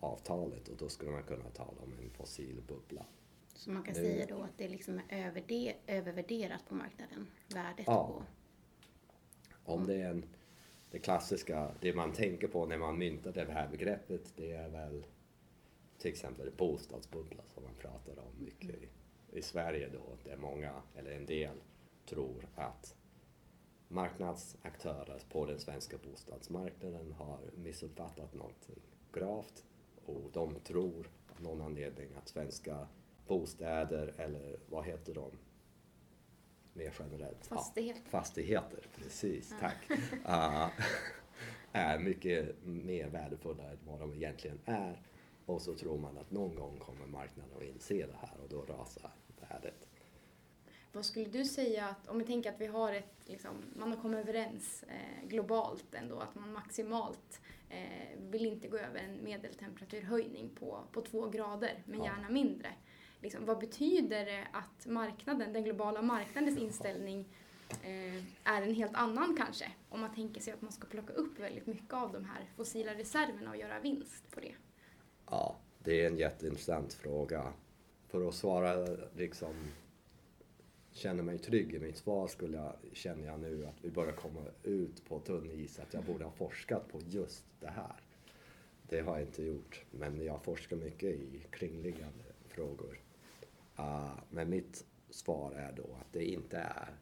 avtalet 0.00 0.68
och 0.68 0.76
då 0.76 0.88
skulle 0.88 1.10
man 1.10 1.22
kunna 1.22 1.50
tala 1.50 1.82
om 1.82 1.92
en 1.92 2.10
fossil 2.10 2.62
bubbla. 2.68 3.06
Så 3.56 3.70
man 3.70 3.82
kan 3.82 3.94
det... 3.94 4.00
säga 4.00 4.26
då 4.26 4.42
att 4.42 4.58
det 4.58 4.68
liksom 4.68 5.00
är 5.08 5.26
överde, 5.26 5.74
övervärderat 5.86 6.68
på 6.68 6.74
marknaden, 6.74 7.26
värdet 7.48 7.86
ja. 7.86 8.06
på... 8.06 8.22
Om 9.72 9.86
det 9.86 9.94
är 9.94 10.10
en, 10.10 10.24
det 10.90 10.98
klassiska, 10.98 11.70
det 11.80 11.94
man 11.94 12.12
tänker 12.12 12.48
på 12.48 12.66
när 12.66 12.78
man 12.78 12.98
myntar 12.98 13.32
det 13.32 13.52
här 13.52 13.68
begreppet, 13.68 14.32
det 14.36 14.52
är 14.52 14.68
väl 14.68 15.04
till 15.98 16.10
exempel 16.10 16.50
bostadsbubbla 16.56 17.42
som 17.54 17.62
man 17.62 17.74
pratar 17.74 18.22
om 18.22 18.44
mycket 18.44 18.70
i, 18.70 18.88
i 19.32 19.42
Sverige 19.42 19.88
då, 19.88 20.30
där 20.30 20.36
många, 20.36 20.82
eller 20.94 21.10
en 21.10 21.26
del, 21.26 21.56
tror 22.06 22.48
att 22.54 22.96
marknadsaktörer 23.88 25.22
på 25.30 25.46
den 25.46 25.60
svenska 25.60 25.96
bostadsmarknaden 25.98 27.12
har 27.12 27.40
missuppfattat 27.56 28.34
någonting 28.34 28.82
gravt 29.12 29.64
och 30.06 30.30
de 30.32 30.60
tror 30.60 31.10
av 31.28 31.42
någon 31.42 31.60
anledning 31.60 32.08
att 32.18 32.28
svenska 32.28 32.88
bostäder 33.26 34.14
eller 34.18 34.56
vad 34.66 34.84
heter 34.84 35.14
de 35.14 35.30
mer 36.72 36.94
generellt? 36.98 37.46
Fastigheter. 37.46 38.02
Ja, 38.04 38.10
fastigheter, 38.10 38.86
precis, 38.96 39.54
ja. 39.60 39.68
tack. 39.68 39.90
uh, 39.90 40.68
är 41.72 41.98
mycket 41.98 42.56
mer 42.64 43.08
värdefulla 43.08 43.70
än 43.70 43.78
vad 43.86 44.00
de 44.00 44.14
egentligen 44.14 44.60
är 44.64 45.02
och 45.46 45.62
så 45.62 45.74
tror 45.74 45.98
man 45.98 46.18
att 46.18 46.30
någon 46.30 46.54
gång 46.54 46.78
kommer 46.78 47.06
marknaden 47.06 47.56
att 47.56 47.62
inse 47.62 48.06
det 48.06 48.16
här 48.20 48.40
och 48.42 48.48
då 48.48 48.62
rasar 48.62 49.10
värdet. 49.40 49.88
Vad 50.92 51.04
skulle 51.04 51.26
du 51.26 51.44
säga 51.44 51.86
att, 51.88 52.08
om 52.08 52.18
vi 52.18 52.24
tänker 52.24 52.52
att 52.52 52.60
vi 52.60 52.66
har 52.66 52.92
ett, 52.92 53.14
liksom, 53.24 53.64
man 53.74 53.92
har 53.92 54.02
kommit 54.02 54.20
överens 54.20 54.84
eh, 54.88 55.28
globalt 55.28 55.94
ändå, 55.94 56.18
att 56.18 56.34
man 56.34 56.52
maximalt 56.52 57.40
eh, 57.68 58.18
vill 58.18 58.46
inte 58.46 58.68
gå 58.68 58.78
över 58.78 58.98
en 58.98 59.24
medeltemperaturhöjning 59.24 60.50
på, 60.58 60.80
på 60.92 61.00
två 61.00 61.28
grader, 61.28 61.82
men 61.84 61.98
ja. 61.98 62.04
gärna 62.04 62.28
mindre. 62.28 62.68
Liksom, 63.22 63.44
vad 63.44 63.58
betyder 63.58 64.24
det 64.24 64.46
att 64.52 64.86
marknaden, 64.86 65.52
den 65.52 65.64
globala 65.64 66.02
marknadens 66.02 66.58
inställning 66.58 67.28
eh, 67.82 68.16
är 68.44 68.62
en 68.62 68.74
helt 68.74 68.94
annan 68.94 69.36
kanske? 69.36 69.72
Om 69.88 70.00
man 70.00 70.14
tänker 70.14 70.40
sig 70.40 70.52
att 70.52 70.62
man 70.62 70.72
ska 70.72 70.86
plocka 70.86 71.12
upp 71.12 71.38
väldigt 71.38 71.66
mycket 71.66 71.94
av 71.94 72.12
de 72.12 72.24
här 72.24 72.50
fossila 72.56 72.94
reserverna 72.94 73.50
och 73.50 73.56
göra 73.56 73.80
vinst 73.80 74.30
på 74.30 74.40
det. 74.40 74.54
Ja, 75.30 75.56
det 75.78 76.02
är 76.02 76.06
en 76.06 76.16
jätteintressant 76.16 76.94
fråga. 76.94 77.52
För 78.08 78.28
att 78.28 78.34
svara 78.34 78.86
liksom 79.16 79.54
känner 80.96 81.22
mig 81.22 81.38
trygg 81.38 81.74
i 81.74 81.78
mitt 81.78 81.96
svar 81.96 82.28
skulle 82.28 82.56
jag, 82.56 82.72
känner 82.92 83.26
jag 83.26 83.40
nu 83.40 83.66
att 83.66 83.84
vi 83.84 83.90
börjar 83.90 84.12
komma 84.12 84.40
ut 84.62 85.08
på 85.08 85.20
tunn 85.20 85.50
is, 85.50 85.78
att 85.78 85.94
jag 85.94 86.04
borde 86.04 86.24
ha 86.24 86.32
forskat 86.32 86.88
på 86.88 87.00
just 87.08 87.44
det 87.60 87.70
här. 87.70 88.00
Det 88.88 89.00
har 89.00 89.12
jag 89.12 89.22
inte 89.22 89.42
gjort, 89.42 89.84
men 89.90 90.24
jag 90.24 90.44
forskar 90.44 90.76
mycket 90.76 91.10
i 91.10 91.46
kringliggande 91.50 92.24
frågor. 92.48 93.00
Uh, 93.78 94.18
men 94.30 94.50
mitt 94.50 94.84
svar 95.10 95.52
är 95.52 95.72
då 95.72 95.96
att 96.00 96.12
det 96.12 96.24
inte 96.24 96.56
är 96.56 96.96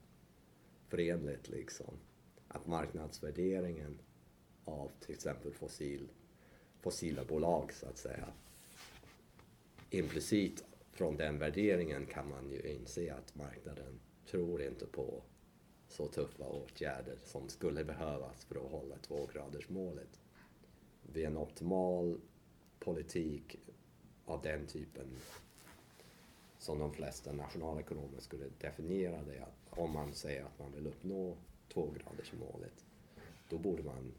förenligt 0.88 1.48
liksom 1.48 1.94
att 2.48 2.66
marknadsvärderingen 2.66 3.98
av 4.64 4.90
till 5.00 5.14
exempel 5.14 5.52
fossil, 5.52 6.08
fossila 6.80 7.24
bolag 7.24 7.72
så 7.72 7.86
att 7.86 7.98
säga 7.98 8.32
implicit 9.90 10.64
från 10.92 11.16
den 11.16 11.38
värderingen 11.38 12.06
kan 12.06 12.28
man 12.28 12.50
ju 12.50 12.60
inse 12.60 13.14
att 13.14 13.34
marknaden 13.34 14.00
tror 14.26 14.62
inte 14.62 14.86
på 14.86 15.22
så 15.88 16.08
tuffa 16.08 16.44
åtgärder 16.44 17.18
som 17.24 17.48
skulle 17.48 17.84
behövas 17.84 18.44
för 18.44 18.56
att 18.56 18.70
hålla 18.70 18.96
tvågradersmålet. 18.96 20.20
Vid 21.02 21.24
en 21.24 21.36
optimal 21.36 22.20
politik 22.78 23.56
av 24.24 24.42
den 24.42 24.66
typen 24.66 25.06
som 26.64 26.78
de 26.78 26.92
flesta 26.92 27.32
nationalekonomer 27.32 28.20
skulle 28.20 28.48
definiera 28.60 29.22
det, 29.22 29.46
om 29.70 29.90
man 29.90 30.14
säger 30.14 30.44
att 30.44 30.58
man 30.58 30.72
vill 30.72 30.86
uppnå 30.86 31.36
tvågradersmålet, 31.72 32.84
då 33.48 33.58
borde 33.58 33.82
man 33.82 34.14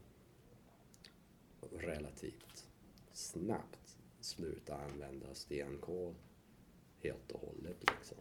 relativt 1.72 2.68
snabbt 3.12 3.96
sluta 4.20 4.76
använda 4.76 5.34
stenkol 5.34 6.14
helt 7.02 7.30
och 7.30 7.40
hållet. 7.40 7.76
Liksom. 7.96 8.18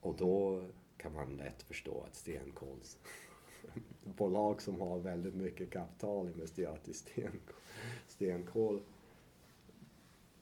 Och 0.00 0.16
då 0.16 0.64
kan 0.96 1.12
man 1.12 1.36
lätt 1.36 1.62
förstå 1.62 2.02
att 2.02 2.14
stenkolsbolag 2.14 4.62
som 4.66 4.80
har 4.80 4.98
väldigt 4.98 5.34
mycket 5.34 5.70
kapital 5.70 6.28
investerat 6.28 6.88
i 6.88 6.94
stenkol, 6.94 7.56
stenkol 8.08 8.82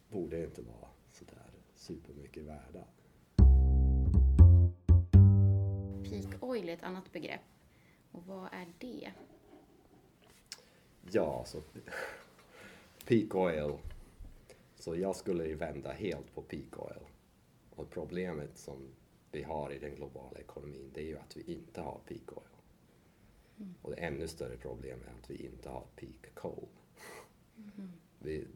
borde 0.09 0.45
inte 0.45 0.63
vara 0.63 0.89
sådär 1.13 1.51
supermycket 1.75 2.45
värda. 2.45 2.85
Peak 6.23 6.43
oil 6.43 6.69
är 6.69 6.73
ett 6.73 6.83
annat 6.83 7.13
begrepp. 7.13 7.41
Och 8.13 8.27
vad 8.27 8.49
är 8.53 8.67
det? 8.79 9.13
Ja, 11.11 11.45
så 11.47 11.63
peak 13.07 13.35
oil. 13.35 13.79
Så 14.75 14.97
jag 14.97 15.17
skulle 15.17 15.47
ju 15.47 15.55
vända 15.55 15.93
helt 15.93 16.35
på 16.35 16.43
peak 16.43 16.79
oil. 16.79 17.07
Och 17.71 17.91
problemet 17.91 18.59
som 18.59 18.89
vi 19.33 19.43
har 19.43 19.73
i 19.73 19.79
den 19.79 19.95
globala 19.95 20.39
ekonomin 20.39 20.91
det 20.95 21.01
är 21.01 21.07
ju 21.07 21.19
att 21.19 21.37
vi 21.37 21.55
inte 21.55 21.81
har 21.81 22.01
peak 22.09 22.33
oil. 22.33 22.55
Mm. 23.59 23.75
Och 23.83 23.91
det 23.91 23.97
ännu 23.97 24.29
större 24.29 24.57
problem 24.57 24.99
är 25.07 25.23
att 25.23 25.31
vi 25.31 25.47
inte 25.47 25.69
har 25.69 25.87
peak 25.97 26.35
coal. 26.35 26.69
Mm. 27.57 27.93
Vi, 28.19 28.47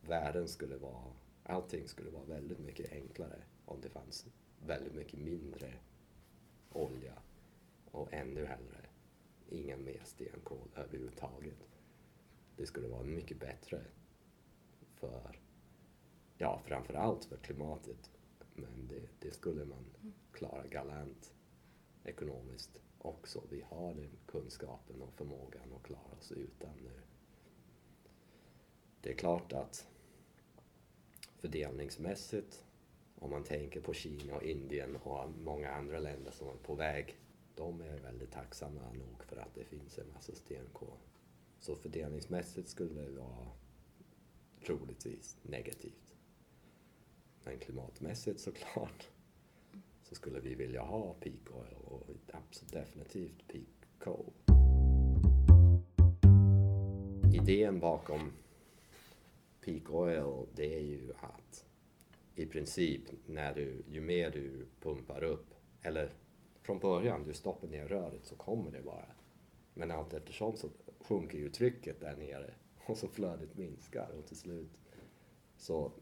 världen 0.00 0.48
skulle 0.48 0.76
vara, 0.76 1.12
allting 1.44 1.88
skulle 1.88 2.10
vara 2.10 2.24
väldigt 2.24 2.58
mycket 2.58 2.92
enklare 2.92 3.42
om 3.64 3.80
det 3.80 3.88
fanns 3.88 4.26
väldigt 4.66 4.94
mycket 4.94 5.18
mindre 5.18 5.72
ännu 8.20 8.44
hellre 8.44 8.86
ingen 9.48 9.84
mer 9.84 10.00
stenkol 10.04 10.68
överhuvudtaget. 10.76 11.68
Det 12.56 12.66
skulle 12.66 12.88
vara 12.88 13.02
mycket 13.02 13.40
bättre 13.40 13.84
för, 14.94 15.40
ja 16.38 16.60
framförallt 16.64 17.24
för 17.24 17.36
klimatet 17.36 18.10
men 18.54 18.88
det, 18.88 19.08
det 19.18 19.34
skulle 19.34 19.64
man 19.64 19.84
klara 20.32 20.66
galant 20.66 21.34
ekonomiskt 22.04 22.80
också. 22.98 23.42
Vi 23.50 23.64
har 23.68 23.94
den 23.94 24.10
kunskapen 24.26 25.02
och 25.02 25.12
förmågan 25.12 25.72
att 25.76 25.82
klara 25.82 26.16
oss 26.18 26.32
utan 26.32 26.76
nu. 26.82 27.00
Det 29.00 29.10
är 29.10 29.14
klart 29.14 29.52
att 29.52 29.86
fördelningsmässigt, 31.36 32.64
om 33.18 33.30
man 33.30 33.44
tänker 33.44 33.80
på 33.80 33.92
Kina 33.92 34.34
och 34.34 34.42
Indien 34.42 34.96
och 34.96 35.30
många 35.30 35.70
andra 35.70 35.98
länder 35.98 36.30
som 36.30 36.48
är 36.48 36.54
på 36.54 36.74
väg, 36.74 37.16
de 37.60 37.80
är 37.80 37.98
väldigt 37.98 38.32
tacksamma 38.32 38.92
nog 38.92 39.24
för 39.24 39.36
att 39.36 39.54
det 39.54 39.64
finns 39.64 39.98
en 39.98 40.12
massa 40.14 40.34
stenkol. 40.34 40.98
Så 41.58 41.76
fördelningsmässigt 41.76 42.68
skulle 42.68 43.02
det 43.02 43.10
vara 43.10 43.48
troligtvis 44.66 45.36
negativt. 45.42 46.14
Men 47.44 47.58
klimatmässigt 47.58 48.40
såklart 48.40 49.08
så 50.02 50.14
skulle 50.14 50.40
vi 50.40 50.54
vilja 50.54 50.82
ha 50.82 51.14
peak 51.14 51.50
oil 51.50 51.74
och 51.84 52.02
absolut 52.32 52.72
definitivt 52.72 53.48
peak 53.48 53.88
coal. 53.98 54.32
Idén 57.34 57.80
bakom 57.80 58.32
peak 59.64 59.90
oil 59.90 60.46
det 60.54 60.74
är 60.74 60.82
ju 60.82 61.12
att 61.20 61.64
i 62.34 62.46
princip 62.46 63.02
när 63.26 63.54
du, 63.54 63.82
ju 63.88 64.00
mer 64.00 64.30
du 64.30 64.66
pumpar 64.80 65.24
upp, 65.24 65.54
eller 65.82 66.12
från 66.62 66.78
början, 66.78 67.24
du 67.24 67.34
stoppar 67.34 67.68
ner 67.68 67.88
röret 67.88 68.24
så 68.24 68.34
kommer 68.34 68.70
det 68.70 68.82
bara. 68.82 69.06
Men 69.74 69.90
allt 69.90 70.14
eftersom 70.14 70.56
så 70.56 70.68
sjunker 71.00 71.38
ju 71.38 71.48
trycket 71.48 72.00
där 72.00 72.16
nere 72.16 72.54
och 72.86 72.96
så 72.96 73.08
flödet 73.08 73.56
minskar 73.56 74.10
och 74.18 74.26
till 74.26 74.36
slut 74.36 74.70
så 75.56 75.92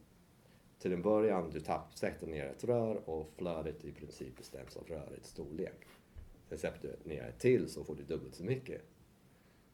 till 0.79 0.93
en 0.93 1.03
början, 1.03 1.51
du 1.51 1.61
tapp, 1.61 1.99
sätter 1.99 2.27
ner 2.27 2.47
ett 2.47 2.65
rör 2.65 3.09
och 3.09 3.33
flödet 3.37 3.85
i 3.85 3.93
princip 3.93 4.37
bestäms 4.37 4.77
av 4.77 4.87
rörets 4.87 5.29
storlek. 5.29 5.87
Sen 6.49 6.59
sätter 6.59 6.97
du 7.03 7.09
ner 7.09 7.23
ett 7.23 7.39
till 7.39 7.69
så 7.69 7.85
får 7.85 7.95
du 7.95 8.03
dubbelt 8.03 8.35
så 8.35 8.45
mycket. 8.45 8.83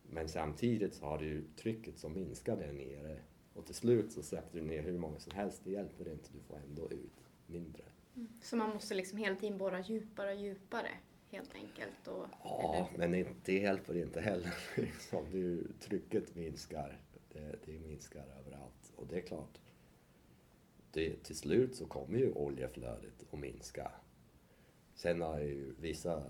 Men 0.02 0.28
samtidigt 0.28 0.94
så 0.94 1.06
har 1.06 1.18
du 1.18 1.44
trycket 1.56 1.98
som 1.98 2.14
minskar 2.14 2.56
där 2.56 2.72
nere 2.72 3.18
och 3.54 3.66
till 3.66 3.74
slut 3.74 4.12
så 4.12 4.22
sätter 4.22 4.60
du 4.60 4.64
ner 4.64 4.82
hur 4.82 4.98
många 4.98 5.18
som 5.18 5.32
helst, 5.32 5.60
det 5.64 5.70
hjälper 5.70 6.12
inte, 6.12 6.28
du 6.32 6.40
får 6.40 6.56
ändå 6.56 6.90
ut 6.90 7.28
mindre. 7.46 7.84
Mm. 8.16 8.28
Så 8.42 8.56
man 8.56 8.70
måste 8.70 8.94
liksom 8.94 9.18
hela 9.18 9.36
tiden 9.36 9.58
borra 9.58 9.80
djupare 9.80 10.34
och 10.34 10.40
djupare 10.40 10.90
helt 11.30 11.54
enkelt. 11.54 12.08
Och, 12.08 12.26
Ja, 12.44 12.88
men 12.96 13.12
det, 13.12 13.26
det 13.44 13.58
hjälper 13.58 13.96
inte 13.96 14.20
heller. 14.20 14.54
Liksom. 14.76 15.24
Det 15.32 15.38
ju, 15.38 15.64
trycket 15.80 16.34
minskar. 16.34 16.98
Det, 17.32 17.56
det 17.64 17.78
minskar 17.78 18.24
överallt. 18.40 18.92
Och 18.96 19.06
det 19.06 19.16
är 19.16 19.20
klart, 19.20 19.60
det, 20.90 21.24
till 21.24 21.36
slut 21.36 21.76
så 21.76 21.86
kommer 21.86 22.18
ju 22.18 22.32
oljeflödet 22.32 23.24
att 23.32 23.38
minska. 23.38 23.90
Sen 24.94 25.20
har 25.20 25.40
ju 25.40 25.74
vissa 25.80 26.22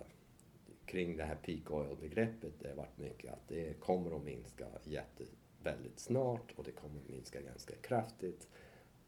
kring 0.87 1.17
det 1.17 1.25
här 1.25 1.37
peak 1.37 1.71
oil-begreppet, 1.71 2.53
det 2.61 2.69
har 2.69 2.77
varit 2.77 2.99
mycket 2.99 3.33
att 3.33 3.49
det 3.49 3.81
kommer 3.81 4.17
att 4.17 4.25
minska 4.25 4.67
jätte, 4.85 5.25
väldigt 5.63 5.99
snart 5.99 6.53
och 6.57 6.65
det 6.65 6.73
kommer 6.73 7.01
att 7.01 7.09
minska 7.09 7.41
ganska 7.41 7.75
kraftigt 7.77 8.49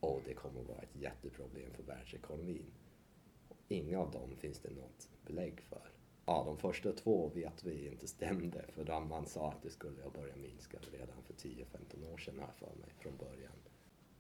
och 0.01 0.21
det 0.25 0.35
kommer 0.35 0.61
att 0.61 0.69
vara 0.69 0.79
ett 0.79 0.97
jätteproblem 0.97 1.73
för 1.75 1.83
världsekonomin. 1.83 2.71
Inga 3.69 3.99
av 3.99 4.11
dem 4.11 4.37
finns 4.37 4.59
det 4.59 4.71
något 4.71 5.09
belägg 5.27 5.61
för. 5.61 5.93
Ja, 6.27 6.43
de 6.47 6.59
första 6.59 6.93
två 6.93 7.31
vet 7.35 7.65
vi 7.65 7.87
inte 7.87 8.07
stämde 8.07 8.65
för 8.69 9.01
man 9.01 9.27
sa 9.27 9.51
att 9.53 9.63
det 9.63 9.71
skulle 9.71 9.97
börja 10.15 10.37
minska 10.37 10.79
redan 10.93 11.23
för 11.23 11.35
10-15 11.35 12.13
år 12.13 12.19
sedan 12.19 12.39
här 12.39 12.53
för 12.59 12.77
mig 12.81 12.91
från 12.99 13.17
början. 13.17 13.53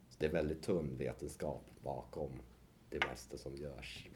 Så 0.08 0.16
det 0.18 0.26
är 0.26 0.32
väldigt 0.32 0.62
tunn 0.62 0.96
vetenskap 0.98 1.64
bakom 1.82 2.30
det 2.90 3.04
mesta 3.08 3.38
som 3.38 3.56
görs 3.56 4.08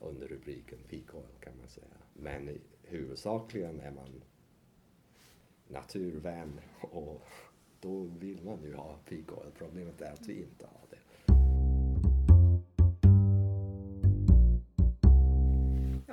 under 0.00 0.28
rubriken 0.28 0.78
peak 0.88 1.14
oil 1.14 1.38
kan 1.40 1.58
man 1.58 1.68
säga. 1.68 1.86
Men 2.14 2.60
huvudsakligen 2.82 3.80
är 3.80 3.90
man 3.90 4.24
naturvän 5.68 6.60
och 6.80 7.22
då 7.80 8.02
vill 8.02 8.44
man 8.44 8.62
ju 8.62 8.74
ha 8.74 8.98
peak 9.08 9.32
oil. 9.32 9.52
Problemet 9.58 10.00
är 10.00 10.12
att 10.12 10.28
vi 10.28 10.42
inte 10.42 10.66
har 10.66 10.86
det. 10.90 10.91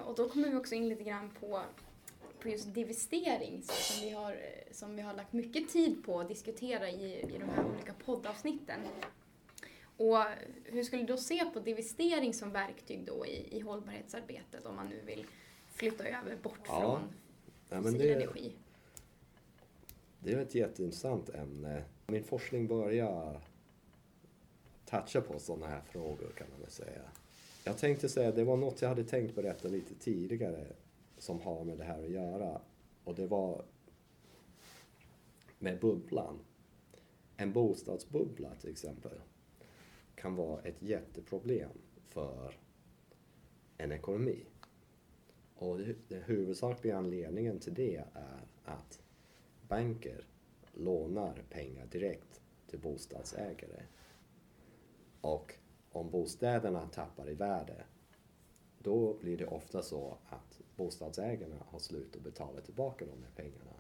Och 0.10 0.16
då 0.16 0.30
kommer 0.30 0.50
vi 0.50 0.56
också 0.56 0.76
in 0.76 0.90
lite 0.90 1.04
grann 1.04 1.30
på, 1.40 1.62
på 2.40 2.50
just 2.50 2.74
divestering 2.74 3.62
så, 3.64 3.74
som, 3.74 4.02
vi 4.04 4.10
har, 4.10 4.38
som 4.72 4.96
vi 4.96 5.02
har 5.02 5.14
lagt 5.14 5.34
mycket 5.34 5.70
tid 5.70 6.06
på 6.06 6.20
att 6.20 6.28
diskutera 6.28 6.90
i, 6.90 7.22
i 7.36 7.38
de 7.40 7.50
här 7.50 7.66
olika 7.66 7.94
poddavsnitten. 8.06 8.80
Och 9.98 10.18
hur 10.66 10.84
skulle 10.84 11.02
du 11.02 11.08
då 11.08 11.18
se 11.18 11.46
på 11.54 11.60
divestering 11.60 12.34
som 12.34 12.52
verktyg 12.52 13.06
då 13.06 13.26
i, 13.26 13.58
i 13.58 13.60
hållbarhetsarbetet 13.60 14.66
om 14.66 14.76
man 14.76 14.88
nu 14.88 15.02
vill 15.06 15.26
flytta 15.72 16.04
över 16.08 16.36
bort 16.44 16.60
Ja. 16.68 16.80
från 16.82 17.10
Ja, 17.70 17.82
fossil 17.84 18.00
det, 18.00 18.14
energi? 18.14 18.54
det 20.20 20.34
är 20.34 20.38
ett 20.38 20.56
jätteintressant 20.56 21.30
ämne. 21.30 21.84
Min 22.08 22.24
forskning 22.24 22.68
börjar 22.68 23.42
toucha 24.86 25.22
på 25.22 25.40
sådana 25.40 25.68
här 25.68 25.82
frågor 25.82 26.32
kan 26.38 26.48
man 26.50 26.60
väl 26.62 26.72
säga. 26.72 27.02
Jag 27.70 27.78
tänkte 27.78 28.10
säga, 28.10 28.32
det 28.32 28.44
var 28.44 28.58
något 28.58 28.82
jag 28.82 28.90
hade 28.90 29.04
tänkt 29.04 29.36
berätta 29.36 29.68
lite 29.68 29.96
tidigare 29.96 30.68
som 31.18 31.42
har 31.42 31.64
med 31.64 31.78
det 31.78 31.84
här 31.84 32.04
att 32.04 32.10
göra. 32.10 32.62
Och 33.04 33.16
det 33.16 33.28
var 33.28 33.66
med 35.60 35.80
bubblan. 35.80 36.40
En 37.38 37.54
bostadsbubbla 37.54 38.56
till 38.56 38.70
exempel 38.70 39.12
kan 40.16 40.36
vara 40.36 40.62
ett 40.62 40.82
jätteproblem 40.82 41.70
för 42.08 42.58
en 43.78 43.92
ekonomi. 43.92 44.46
Och 45.56 45.78
den 46.08 46.24
huvudsakliga 46.24 46.98
anledningen 46.98 47.60
till 47.60 47.74
det 47.74 47.96
är 48.14 48.42
att 48.64 49.02
banker 49.68 50.28
lånar 50.74 51.44
pengar 51.50 51.86
direkt 51.92 52.42
till 52.68 52.80
bostadsägare. 52.80 53.84
Och 55.22 55.59
om 55.92 56.10
bostäderna 56.10 56.88
tappar 56.88 57.30
i 57.30 57.34
värde, 57.34 57.84
då 58.80 59.14
blir 59.14 59.38
det 59.38 59.46
ofta 59.46 59.82
så 59.82 60.18
att 60.30 60.62
bostadsägarna 60.76 61.56
har 61.68 61.80
slut 61.80 62.16
att 62.16 62.22
betala 62.22 62.62
tillbaka 62.62 63.06
de 63.06 63.24
här 63.24 63.32
pengarna. 63.36 63.74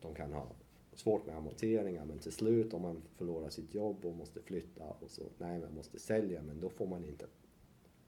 De 0.00 0.14
kan 0.14 0.32
ha 0.32 0.46
svårt 0.94 1.26
med 1.26 1.36
amorteringar 1.36 2.04
men 2.04 2.18
till 2.18 2.32
slut 2.32 2.74
om 2.74 2.82
man 2.82 3.02
förlorar 3.16 3.50
sitt 3.50 3.74
jobb 3.74 4.04
och 4.04 4.14
måste 4.14 4.42
flytta 4.42 4.84
och 4.84 5.10
så, 5.10 5.22
nej 5.38 5.60
man 5.60 5.74
måste 5.74 5.98
sälja 5.98 6.42
men 6.42 6.60
då 6.60 6.68
får 6.70 6.86
man 6.86 7.04
inte 7.04 7.26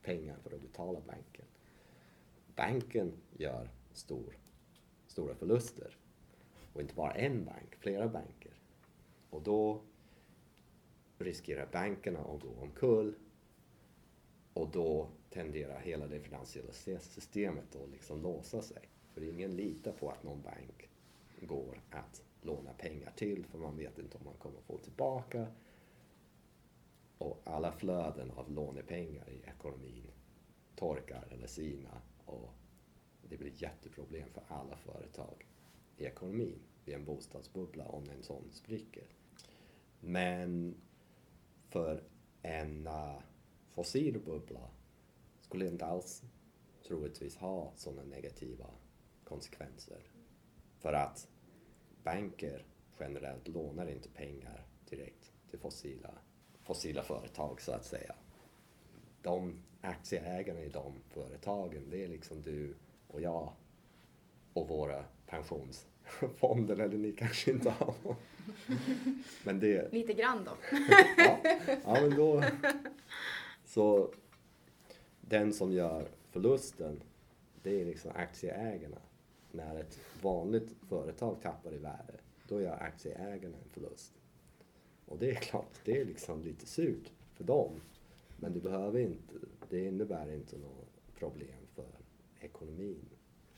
pengar 0.02 0.36
för 0.42 0.54
att 0.54 0.62
betala 0.62 1.00
banken. 1.00 1.44
Banken 2.56 3.12
gör 3.36 3.70
stor, 3.92 4.38
stora 5.06 5.34
förluster. 5.34 5.96
Och 6.72 6.80
inte 6.80 6.94
bara 6.94 7.12
en 7.12 7.44
bank, 7.44 7.76
flera 7.78 8.08
banker. 8.08 8.52
Och 9.30 9.42
då 9.42 9.80
riskerar 11.24 11.68
bankerna 11.72 12.18
att 12.18 12.40
gå 12.40 12.62
omkull 12.62 13.14
och 14.52 14.68
då 14.68 15.08
tenderar 15.30 15.80
hela 15.80 16.06
det 16.06 16.20
finansiella 16.20 16.72
systemet 16.72 17.76
att 17.76 17.90
liksom 17.90 18.22
låsa 18.22 18.62
sig. 18.62 18.88
För 19.14 19.22
ingen 19.22 19.56
litar 19.56 19.92
på 19.92 20.10
att 20.10 20.22
någon 20.22 20.42
bank 20.42 20.90
går 21.40 21.80
att 21.90 22.22
låna 22.42 22.72
pengar 22.72 23.12
till 23.16 23.46
för 23.46 23.58
man 23.58 23.76
vet 23.76 23.98
inte 23.98 24.18
om 24.18 24.24
man 24.24 24.34
kommer 24.38 24.60
få 24.60 24.78
tillbaka. 24.78 25.46
Och 27.18 27.40
alla 27.44 27.72
flöden 27.72 28.30
av 28.30 28.50
lånepengar 28.50 29.30
i 29.30 29.42
ekonomin 29.48 30.10
torkar 30.76 31.28
eller 31.30 31.46
sina 31.46 32.00
och 32.24 32.50
det 33.28 33.36
blir 33.36 33.50
ett 33.50 33.62
jätteproblem 33.62 34.28
för 34.30 34.42
alla 34.48 34.76
företag 34.76 35.46
i 35.96 36.04
ekonomin 36.04 36.58
vid 36.84 36.94
en 36.94 37.04
bostadsbubbla 37.04 37.84
om 37.84 38.10
en 38.10 38.22
sån 38.22 38.50
spricker. 38.50 39.04
Men 40.00 40.74
för 41.70 42.02
en 42.42 42.86
uh, 42.86 43.18
fossil 43.70 44.20
bubbla 44.20 44.70
skulle 45.40 45.68
inte 45.68 45.86
alls 45.86 46.22
troligtvis 46.86 47.36
ha 47.36 47.72
sådana 47.76 48.02
negativa 48.02 48.66
konsekvenser. 49.24 49.98
För 50.78 50.92
att 50.92 51.28
banker 52.02 52.64
generellt 53.00 53.48
lånar 53.48 53.86
inte 53.90 54.08
pengar 54.08 54.66
direkt 54.88 55.32
till 55.50 55.58
fossila, 55.58 56.10
fossila 56.62 57.02
företag 57.02 57.60
så 57.60 57.72
att 57.72 57.84
säga. 57.84 58.14
De 59.22 59.62
aktieägarna 59.80 60.60
i 60.60 60.68
de 60.68 60.94
företagen, 61.08 61.90
det 61.90 62.04
är 62.04 62.08
liksom 62.08 62.42
du 62.42 62.74
och 63.08 63.20
jag 63.20 63.52
och 64.52 64.68
våra 64.68 65.04
pensions 65.26 65.86
pensionsfonder, 66.20 66.76
eller 66.80 66.98
ni 66.98 67.12
kanske 67.12 67.50
inte 67.50 67.70
har. 67.70 67.94
Men 69.44 69.60
det, 69.60 69.92
Lite 69.92 70.12
grann 70.12 70.44
då. 70.44 70.50
ja, 71.16 71.38
ja 71.84 72.00
men 72.00 72.16
då... 72.16 72.44
Så 73.64 74.12
den 75.20 75.52
som 75.52 75.72
gör 75.72 76.08
förlusten, 76.30 77.02
det 77.62 77.80
är 77.80 77.84
liksom 77.84 78.10
aktieägarna. 78.14 79.00
När 79.52 79.80
ett 79.80 79.98
vanligt 80.22 80.74
företag 80.88 81.36
tappar 81.42 81.74
i 81.74 81.78
värde, 81.78 82.14
då 82.48 82.60
gör 82.60 82.82
aktieägarna 82.82 83.56
en 83.64 83.70
förlust. 83.70 84.12
Och 85.06 85.18
det 85.18 85.30
är 85.30 85.34
klart, 85.34 85.80
det 85.84 86.00
är 86.00 86.04
liksom 86.04 86.42
lite 86.42 86.66
surt 86.66 87.12
för 87.34 87.44
dem. 87.44 87.80
Men 88.36 88.52
det 88.52 88.60
behöver 88.60 89.00
inte, 89.00 89.34
det 89.68 89.84
innebär 89.84 90.32
inte 90.34 90.58
något 90.58 91.14
problem 91.18 91.66
för 91.74 91.86
ekonomin 92.40 93.08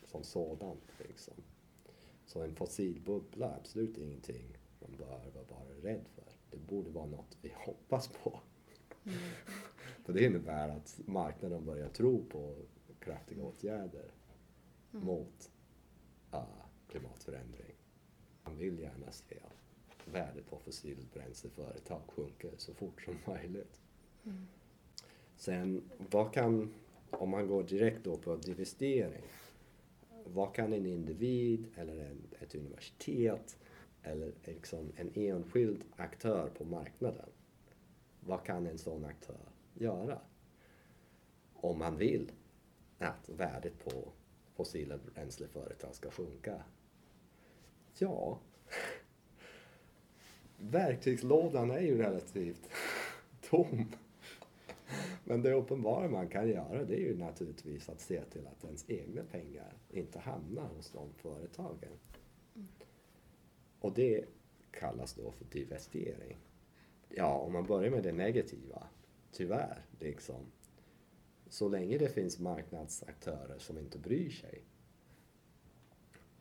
som 0.06 0.24
sådant. 0.24 0.82
Liksom. 1.08 1.34
Så 2.32 2.42
en 2.42 2.54
fossilbubbla 2.54 3.50
är 3.50 3.56
absolut 3.56 3.98
ingenting 3.98 4.58
man 4.80 4.96
bör 4.98 5.06
vara 5.06 5.44
bara 5.48 5.90
rädd 5.90 6.04
för. 6.14 6.24
Det 6.50 6.56
borde 6.56 6.90
vara 6.90 7.06
något 7.06 7.38
vi 7.42 7.52
hoppas 7.56 8.08
på. 8.08 8.40
För 10.04 10.12
det 10.12 10.24
innebär 10.24 10.68
att 10.68 11.00
marknaden 11.06 11.64
börjar 11.64 11.88
tro 11.88 12.24
på 12.24 12.54
kraftiga 12.98 13.42
åtgärder 13.42 14.10
mot 14.90 15.50
uh, 16.34 16.40
klimatförändring. 16.88 17.74
Man 18.44 18.56
vill 18.56 18.78
gärna 18.78 19.12
se 19.12 19.36
att 19.44 20.14
värdet 20.14 20.50
på 20.50 20.58
fossilbränsleföretag 20.58 22.02
sjunker 22.06 22.52
så 22.56 22.74
fort 22.74 23.02
som 23.02 23.14
möjligt. 23.34 23.80
Sen, 25.36 25.90
vad 26.10 26.32
kan, 26.32 26.74
om 27.10 27.30
man 27.30 27.46
går 27.46 27.62
direkt 27.62 28.04
då 28.04 28.16
på 28.16 28.36
divestering, 28.36 29.22
vad 30.24 30.54
kan 30.54 30.72
en 30.72 30.86
individ 30.86 31.66
eller 31.76 32.04
en, 32.04 32.26
ett 32.40 32.54
universitet 32.54 33.58
eller 34.02 34.32
liksom 34.44 34.92
en 34.96 35.10
enskild 35.14 35.84
aktör 35.96 36.50
på 36.58 36.64
marknaden, 36.64 37.28
vad 38.20 38.44
kan 38.44 38.66
en 38.66 38.78
sån 38.78 39.04
aktör 39.04 39.48
göra? 39.74 40.18
Om 41.54 41.78
man 41.78 41.96
vill 41.96 42.32
att 42.98 43.28
värdet 43.28 43.84
på 43.84 44.12
fossila 44.54 44.98
bränsleföretag 45.14 45.94
ska 45.94 46.10
sjunka? 46.10 46.62
Ja, 47.98 48.40
verktygslådan 50.58 51.70
är 51.70 51.80
ju 51.80 51.98
relativt 51.98 52.70
tom. 53.50 53.86
Men 55.24 55.42
det 55.42 55.52
uppenbara 55.52 56.08
man 56.08 56.28
kan 56.28 56.48
göra 56.48 56.84
det 56.84 56.94
är 56.94 57.00
ju 57.00 57.16
naturligtvis 57.16 57.88
att 57.88 58.00
se 58.00 58.24
till 58.24 58.46
att 58.46 58.64
ens 58.64 58.90
egna 58.90 59.22
pengar 59.22 59.74
inte 59.90 60.18
hamnar 60.18 60.68
hos 60.68 60.90
de 60.90 61.12
företagen. 61.14 61.98
Och 63.80 63.92
det 63.94 64.24
kallas 64.70 65.14
då 65.14 65.32
för 65.32 65.44
divestering. 65.44 66.38
Ja, 67.08 67.38
om 67.38 67.52
man 67.52 67.66
börjar 67.66 67.90
med 67.90 68.02
det 68.02 68.12
negativa, 68.12 68.86
tyvärr, 69.32 69.84
liksom, 70.00 70.46
så 71.48 71.68
länge 71.68 71.98
det 71.98 72.08
finns 72.08 72.38
marknadsaktörer 72.38 73.58
som 73.58 73.78
inte 73.78 73.98
bryr 73.98 74.30
sig. 74.30 74.64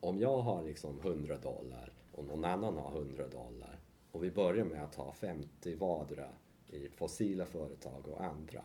Om 0.00 0.20
jag 0.20 0.38
har 0.38 0.62
liksom 0.62 1.00
100 1.00 1.38
dollar 1.38 1.92
och 2.12 2.24
någon 2.24 2.44
annan 2.44 2.76
har 2.76 2.98
100 2.98 3.28
dollar 3.28 3.80
och 4.12 4.24
vi 4.24 4.30
börjar 4.30 4.64
med 4.64 4.82
att 4.84 4.94
ha 4.94 5.12
50 5.12 5.74
vardera 5.74 6.28
i 6.72 6.88
fossila 6.88 7.46
företag 7.46 8.08
och 8.08 8.24
andra. 8.24 8.64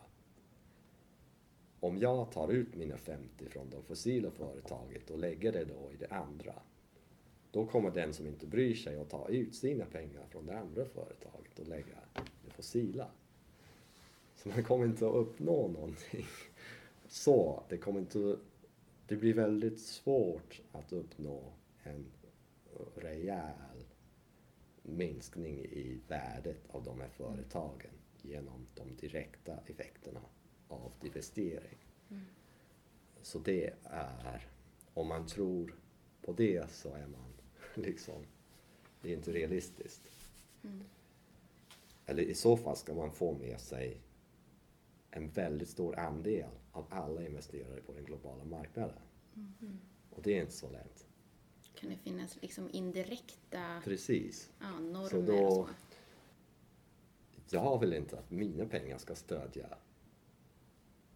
Om 1.80 1.98
jag 1.98 2.32
tar 2.32 2.52
ut 2.52 2.74
mina 2.74 2.96
50 2.96 3.44
från 3.48 3.70
det 3.70 3.82
fossila 3.82 4.30
företaget 4.30 5.10
och 5.10 5.18
lägger 5.18 5.52
det 5.52 5.64
då 5.64 5.92
i 5.92 5.96
det 5.96 6.08
andra, 6.14 6.54
då 7.50 7.66
kommer 7.66 7.90
den 7.90 8.14
som 8.14 8.26
inte 8.26 8.46
bryr 8.46 8.74
sig 8.74 8.96
att 8.96 9.10
ta 9.10 9.28
ut 9.28 9.54
sina 9.54 9.84
pengar 9.84 10.26
från 10.30 10.46
det 10.46 10.58
andra 10.58 10.84
företaget 10.84 11.58
och 11.58 11.68
lägga 11.68 11.96
det 12.44 12.50
fossila. 12.50 13.06
Så 14.36 14.48
man 14.48 14.64
kommer 14.64 14.84
inte 14.84 15.08
att 15.08 15.14
uppnå 15.14 15.68
någonting. 15.68 16.26
Så 17.08 17.62
det 17.68 17.76
kommer 17.76 18.00
inte 18.00 18.36
det 19.08 19.16
blir 19.16 19.34
väldigt 19.34 19.80
svårt 19.80 20.60
att 20.72 20.92
uppnå 20.92 21.52
en 21.82 22.06
rejäl 22.94 23.52
minskning 24.88 25.58
i 25.58 26.00
värdet 26.08 26.60
av 26.68 26.84
de 26.84 27.00
här 27.00 27.08
företagen 27.08 27.90
genom 28.22 28.66
de 28.74 28.96
direkta 28.96 29.58
effekterna 29.66 30.20
av 30.68 30.92
divestering. 31.00 31.78
Mm. 32.10 32.24
Så 33.22 33.38
det 33.38 33.74
är, 33.84 34.48
om 34.94 35.08
man 35.08 35.26
tror 35.26 35.74
på 36.22 36.32
det 36.32 36.70
så 36.70 36.94
är 36.94 37.06
man 37.06 37.32
liksom, 37.74 38.26
det 39.02 39.12
är 39.12 39.16
inte 39.16 39.32
realistiskt. 39.32 40.10
Mm. 40.64 40.84
Eller 42.06 42.22
i 42.22 42.34
så 42.34 42.56
fall 42.56 42.76
ska 42.76 42.94
man 42.94 43.12
få 43.12 43.32
med 43.32 43.60
sig 43.60 44.00
en 45.10 45.28
väldigt 45.28 45.68
stor 45.68 45.98
andel 45.98 46.50
av 46.72 46.86
alla 46.90 47.26
investerare 47.26 47.80
på 47.80 47.92
den 47.92 48.04
globala 48.04 48.44
marknaden. 48.44 49.02
Mm. 49.36 49.78
Och 50.10 50.22
det 50.22 50.38
är 50.38 50.40
inte 50.40 50.52
så 50.52 50.70
lätt. 50.70 51.07
Kan 51.80 51.90
det 51.90 51.96
finnas 51.96 52.42
liksom 52.42 52.68
indirekta 52.72 53.82
Precis. 53.84 54.50
Ja, 54.60 54.80
normer 54.80 55.08
så 55.08 55.20
då, 55.20 55.44
och 55.44 55.68
så? 55.68 55.68
Jag 57.50 57.80
vill 57.80 57.92
inte 57.92 58.18
att 58.18 58.30
mina 58.30 58.66
pengar 58.66 58.98
ska 58.98 59.14
stödja 59.14 59.78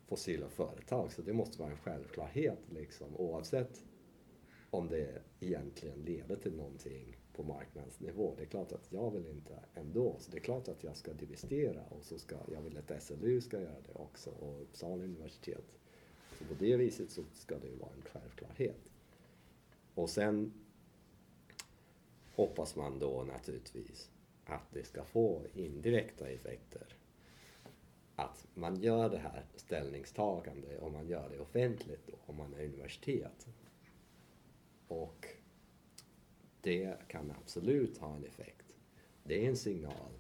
fossila 0.07 0.49
företag 0.49 1.13
så 1.13 1.23
det 1.23 1.33
måste 1.33 1.59
vara 1.59 1.71
en 1.71 1.77
självklarhet 1.77 2.59
liksom 2.71 3.17
oavsett 3.17 3.85
om 4.71 4.89
det 4.89 5.23
egentligen 5.41 5.99
leder 5.99 6.37
till 6.37 6.57
någonting 6.57 7.17
på 7.33 7.43
marknadsnivå. 7.43 8.35
Det 8.37 8.43
är 8.43 8.47
klart 8.47 8.73
att 8.73 8.93
jag 8.93 9.11
vill 9.11 9.27
inte 9.27 9.61
ändå, 9.75 10.17
så 10.19 10.31
det 10.31 10.37
är 10.37 10.41
klart 10.41 10.69
att 10.69 10.85
jag 10.85 10.97
ska 10.97 11.13
divestera 11.13 11.83
och 11.89 12.05
så 12.05 12.19
ska 12.19 12.37
jag 12.53 12.63
vill 12.63 12.79
att 12.79 13.03
SLU 13.03 13.41
ska 13.41 13.61
göra 13.61 13.81
det 13.87 13.93
också 13.95 14.31
och 14.31 14.63
Uppsala 14.63 15.05
universitet. 15.05 15.79
Så 16.39 16.45
på 16.45 16.55
det 16.59 16.77
viset 16.77 17.11
så 17.11 17.25
ska 17.33 17.59
det 17.59 17.69
ju 17.69 17.77
vara 17.77 17.93
en 17.97 18.03
självklarhet. 18.03 18.92
Och 19.95 20.11
sen 20.11 20.53
hoppas 22.35 22.77
man 22.77 22.99
då 22.99 23.23
naturligtvis 23.23 24.11
att 24.45 24.73
det 24.73 24.85
ska 24.85 25.05
få 25.05 25.43
indirekta 25.55 26.29
effekter. 26.29 26.97
Att 28.17 28.47
man 28.55 28.83
gör 28.83 29.11
det 29.11 29.19
här 29.19 29.47
ställningstagande 29.57 30.79
och 30.79 30.93
man 30.93 31.09
gör 31.09 31.29
det 31.31 31.41
offentligt 31.41 32.07
då, 32.07 32.19
om 32.27 32.37
man 32.37 32.55
är 32.55 32.65
universitet. 32.65 33.49
Och 34.89 35.27
det 36.61 37.09
kan 37.09 37.31
absolut 37.31 37.99
ha 37.99 38.17
en 38.17 38.25
effekt. 38.25 38.67
Det 39.25 39.45
är 39.45 39.49
en 39.49 39.57
signal 39.57 40.13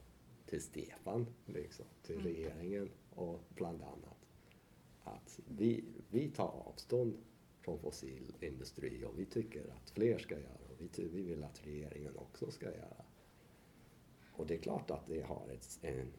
till 0.46 0.62
Stefan, 0.62 1.26
liksom, 1.46 1.87
till 2.02 2.20
mm. 2.20 2.26
regeringen 2.26 2.90
och 3.14 3.40
bland 3.54 3.82
annat 3.82 4.22
att 5.04 5.40
vi, 5.48 5.85
vi 6.11 6.30
tar 6.30 6.48
avstånd 6.48 7.18
från 7.62 7.79
fossil 7.79 8.33
industri 8.40 9.05
och 9.05 9.18
vi 9.18 9.27
tycker 9.27 9.70
att 9.70 9.90
fler 9.90 10.18
ska 10.18 10.35
göra 10.35 10.68
och 10.70 10.77
vi, 10.79 11.09
vi 11.09 11.22
vill 11.22 11.44
att 11.44 11.66
regeringen 11.66 12.16
också 12.16 12.51
ska 12.51 12.66
göra. 12.66 13.05
Och 14.33 14.46
det 14.46 14.55
är 14.55 14.59
klart 14.59 14.90
att 14.90 15.07
det 15.07 15.20
har 15.20 15.48
ett, 15.48 15.79
en, 15.83 16.12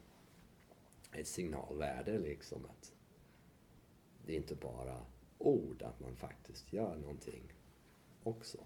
ett 1.12 1.28
signalvärde 1.28 2.20
liksom 2.20 2.66
att 2.66 2.94
det 4.26 4.34
är 4.34 4.38
inte 4.38 4.56
bara 4.56 5.06
ord, 5.38 5.82
att 5.82 6.00
man 6.00 6.16
faktiskt 6.16 6.74
gör 6.74 6.96
någonting 6.96 7.54
också. 8.24 8.58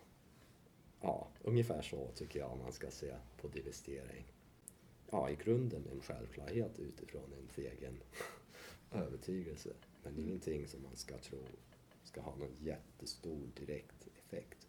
Ja, 1.01 1.27
ungefär 1.41 1.81
så 1.81 2.11
tycker 2.15 2.39
jag 2.39 2.57
man 2.57 2.73
ska 2.73 2.91
se 2.91 3.15
på 3.37 3.47
divestering. 3.47 4.33
Ja, 5.11 5.29
i 5.29 5.35
grunden 5.35 5.87
en 5.91 6.01
självklarhet 6.01 6.79
utifrån 6.79 7.33
ens 7.33 7.57
egen 7.57 7.99
övertygelse. 8.91 9.73
Men 10.03 10.13
mm. 10.13 10.25
ingenting 10.25 10.67
som 10.67 10.83
man 10.83 10.95
ska 10.95 11.17
tro 11.17 11.39
ska 12.17 12.29
ha 12.29 12.35
någon 12.35 12.55
jättestor 12.55 13.49
direkt 13.55 14.07
effekt. 14.17 14.67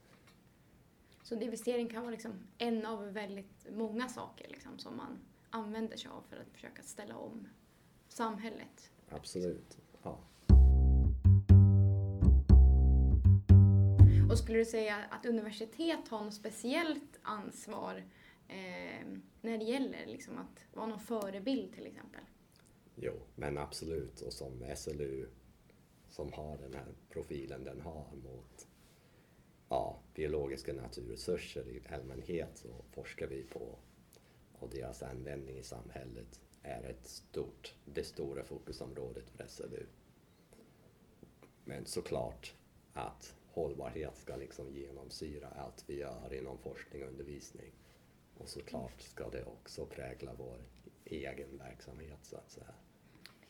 Så 1.23 1.35
divestering 1.35 1.89
kan 1.89 2.03
vara 2.03 2.11
liksom 2.11 2.33
en 2.59 2.87
av 2.87 3.13
väldigt 3.13 3.67
många 3.71 4.09
saker 4.09 4.49
liksom, 4.49 4.79
som 4.79 4.97
man 4.97 5.19
använder 5.51 5.97
sig 5.97 6.11
av 6.11 6.23
för 6.29 6.37
att 6.37 6.49
försöka 6.53 6.83
ställa 6.83 7.17
om 7.17 7.49
samhället? 8.09 8.91
Absolut, 9.09 9.79
ja. 10.03 10.19
Och 14.31 14.39
skulle 14.39 14.59
du 14.59 14.65
säga 14.65 14.97
att 15.11 15.27
universitet 15.27 16.09
har 16.09 16.25
något 16.25 16.35
speciellt 16.35 17.19
ansvar 17.23 18.05
eh, 18.49 19.07
när 19.41 19.59
det 19.59 19.65
gäller 19.65 20.07
liksom 20.07 20.39
att 20.39 20.67
vara 20.75 20.87
någon 20.87 21.01
förebild 21.01 21.75
till 21.75 21.87
exempel? 21.87 22.23
Jo, 22.95 23.13
men 23.35 23.59
absolut. 23.59 24.21
Och 24.21 24.33
som 24.33 24.65
SLU 24.77 25.29
som 26.09 26.33
har 26.33 26.57
den 26.57 26.75
här 26.75 26.87
profilen 27.11 27.65
den 27.65 27.81
har 27.81 28.07
mot 28.25 28.69
ja, 29.69 29.99
biologiska 30.15 30.73
naturresurser 30.73 31.69
i 31.69 31.83
allmänhet 31.95 32.51
så 32.55 32.69
forskar 32.91 33.27
vi 33.27 33.43
på 33.43 33.79
och 34.53 34.71
deras 34.71 35.03
användning 35.03 35.59
i 35.59 35.63
samhället 35.63 36.41
är 36.63 36.83
ett 36.83 37.07
stort, 37.07 37.75
det 37.85 38.05
stora 38.05 38.45
fokusområdet 38.45 39.31
för 39.31 39.47
SLU. 39.47 39.87
Men 41.65 41.87
såklart 41.87 42.55
att 42.93 43.35
hållbarhet 43.47 44.17
ska 44.17 44.37
liksom 44.37 44.71
genomsyra 44.71 45.49
allt 45.49 45.85
vi 45.87 45.99
gör 45.99 46.35
inom 46.35 46.59
forskning 46.59 47.03
och 47.03 47.09
undervisning. 47.09 47.73
Och 48.39 48.49
såklart 48.49 49.01
ska 49.03 49.31
det 49.31 49.45
också 49.45 49.87
prägla 49.87 50.35
vår 50.39 50.59
egen 51.05 51.59
verksamhet 51.59 52.19
så 52.23 52.37
att 52.37 52.51
säga. 52.51 52.75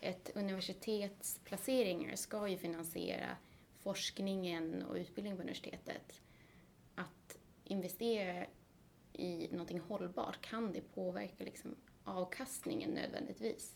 Ett 0.00 0.30
universitets 0.34 1.40
placeringar 1.44 2.16
ska 2.16 2.48
ju 2.48 2.56
finansiera 2.56 3.36
forskningen 3.80 4.82
och 4.82 4.94
utbildningen 4.94 5.36
på 5.36 5.42
universitetet. 5.42 6.20
Att 6.94 7.38
investera 7.64 8.46
i 9.12 9.48
någonting 9.50 9.80
hållbart, 9.80 10.40
kan 10.40 10.72
det 10.72 10.80
påverka 10.80 11.44
liksom 11.44 11.74
avkastningen 12.04 12.90
nödvändigtvis? 12.90 13.74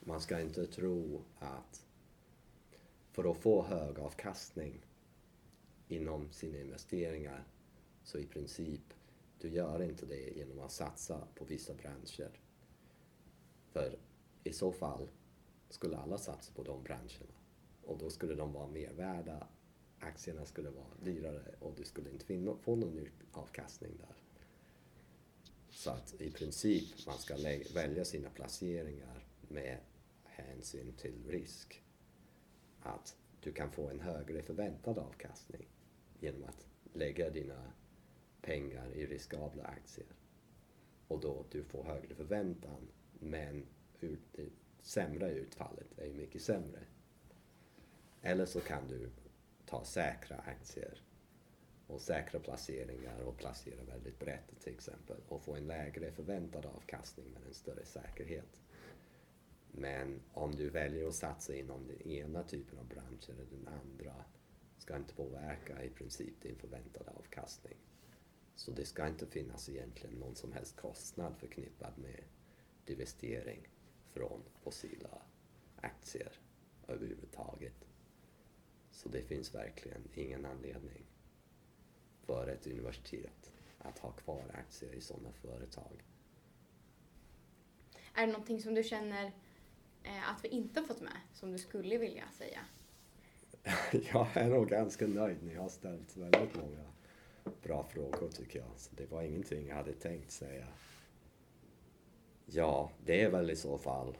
Man 0.00 0.20
ska 0.20 0.40
inte 0.40 0.66
tro 0.66 1.22
att 1.38 1.84
för 3.12 3.30
att 3.30 3.36
få 3.36 3.62
hög 3.62 3.98
avkastning 3.98 4.80
inom 5.88 6.32
sina 6.32 6.58
investeringar 6.58 7.44
så 8.04 8.18
i 8.18 8.26
princip, 8.26 8.94
du 9.40 9.48
gör 9.48 9.82
inte 9.82 10.06
det 10.06 10.36
genom 10.36 10.60
att 10.60 10.72
satsa 10.72 11.28
på 11.34 11.44
vissa 11.44 11.74
branscher. 11.74 12.30
För 13.72 13.98
i 14.44 14.52
så 14.52 14.72
fall 14.72 15.08
skulle 15.68 15.96
alla 15.96 16.18
satsa 16.18 16.52
på 16.52 16.62
de 16.62 16.82
branscherna 16.82 17.38
och 17.84 17.98
då 17.98 18.10
skulle 18.10 18.34
de 18.34 18.52
vara 18.52 18.66
mer 18.66 18.92
värda, 18.92 19.46
aktierna 19.98 20.44
skulle 20.44 20.70
vara 20.70 20.94
dyrare 21.02 21.54
och 21.60 21.74
du 21.76 21.84
skulle 21.84 22.10
inte 22.10 22.56
få 22.60 22.76
någon 22.76 23.08
avkastning 23.32 23.92
där. 23.98 24.16
Så 25.70 25.90
att 25.90 26.20
i 26.20 26.30
princip 26.30 27.06
man 27.06 27.18
ska 27.18 27.36
välja 27.74 28.04
sina 28.04 28.30
placeringar 28.30 29.26
med 29.48 29.78
hänsyn 30.24 30.92
till 30.92 31.26
risk 31.28 31.82
att 32.80 33.16
du 33.40 33.52
kan 33.52 33.70
få 33.70 33.88
en 33.88 34.00
högre 34.00 34.42
förväntad 34.42 34.98
avkastning 34.98 35.68
genom 36.20 36.44
att 36.44 36.66
lägga 36.92 37.30
dina 37.30 37.72
pengar 38.42 38.92
i 38.94 39.06
riskabla 39.06 39.64
aktier. 39.64 40.06
Och 41.08 41.20
då 41.20 41.44
du 41.50 41.64
får 41.64 41.84
högre 41.84 42.14
förväntan 42.14 42.88
men 43.18 43.66
det 44.00 44.48
sämre 44.80 45.30
utfallet 45.30 45.98
är 45.98 46.06
ju 46.06 46.14
mycket 46.14 46.42
sämre. 46.42 46.80
Eller 48.22 48.46
så 48.46 48.60
kan 48.60 48.88
du 48.88 49.10
ta 49.66 49.84
säkra 49.84 50.36
aktier 50.36 51.02
och 51.86 52.00
säkra 52.00 52.40
placeringar 52.40 53.20
och 53.20 53.36
placera 53.36 53.84
väldigt 53.84 54.18
brett 54.18 54.60
till 54.60 54.72
exempel 54.72 55.16
och 55.28 55.42
få 55.42 55.54
en 55.54 55.66
lägre 55.66 56.12
förväntad 56.12 56.66
avkastning 56.66 57.26
men 57.34 57.42
en 57.42 57.54
större 57.54 57.84
säkerhet. 57.84 58.58
Men 59.72 60.20
om 60.32 60.54
du 60.54 60.70
väljer 60.70 61.08
att 61.08 61.14
satsa 61.14 61.54
inom 61.54 61.86
den 61.86 62.02
ena 62.02 62.42
typen 62.42 62.78
av 62.78 62.86
bransch 62.86 63.30
eller 63.30 63.44
den 63.44 63.68
andra 63.68 64.14
ska 64.78 64.96
inte 64.96 65.14
påverka 65.14 65.84
i 65.84 65.90
princip 65.90 66.42
din 66.42 66.56
förväntade 66.56 67.10
avkastning. 67.10 67.76
Så 68.54 68.70
det 68.70 68.84
ska 68.84 69.06
inte 69.06 69.26
finnas 69.26 69.68
egentligen 69.68 70.14
någon 70.14 70.34
som 70.34 70.52
helst 70.52 70.76
kostnad 70.76 71.36
förknippad 71.36 71.98
med 71.98 72.24
divestering. 72.88 73.68
från 74.12 74.42
fossila 74.62 75.22
aktier 75.80 76.32
överhuvudtaget. 76.88 77.88
Så 78.90 79.08
det 79.08 79.22
finns 79.22 79.54
verkligen 79.54 80.08
ingen 80.14 80.44
anledning 80.44 81.06
för 82.26 82.48
ett 82.48 82.66
universitet 82.66 83.52
att 83.78 83.98
ha 83.98 84.12
kvar 84.12 84.44
aktier 84.54 84.92
i 84.92 85.00
sådana 85.00 85.32
företag. 85.32 86.04
Är 88.14 88.26
det 88.26 88.32
någonting 88.32 88.62
som 88.62 88.74
du 88.74 88.82
känner 88.82 89.32
eh, 90.02 90.30
att 90.30 90.44
vi 90.44 90.48
inte 90.48 90.80
har 90.80 90.86
fått 90.86 91.00
med, 91.00 91.20
som 91.34 91.52
du 91.52 91.58
skulle 91.58 91.98
vilja 91.98 92.24
säga? 92.32 92.60
Jag 94.12 94.36
är 94.36 94.48
nog 94.48 94.68
ganska 94.68 95.06
nöjd. 95.06 95.42
Ni 95.42 95.54
har 95.54 95.68
ställt 95.68 96.16
väldigt 96.16 96.54
många 96.54 96.84
bra 97.62 97.84
frågor 97.84 98.28
tycker 98.28 98.58
jag. 98.58 98.70
Så 98.76 98.94
det 98.94 99.06
var 99.06 99.22
ingenting 99.22 99.68
jag 99.68 99.76
hade 99.76 99.92
tänkt 99.92 100.30
säga. 100.30 100.66
Ja, 102.50 102.90
det 103.04 103.22
är 103.22 103.30
väl 103.30 103.50
i 103.50 103.56
så 103.56 103.78
fall 103.78 104.18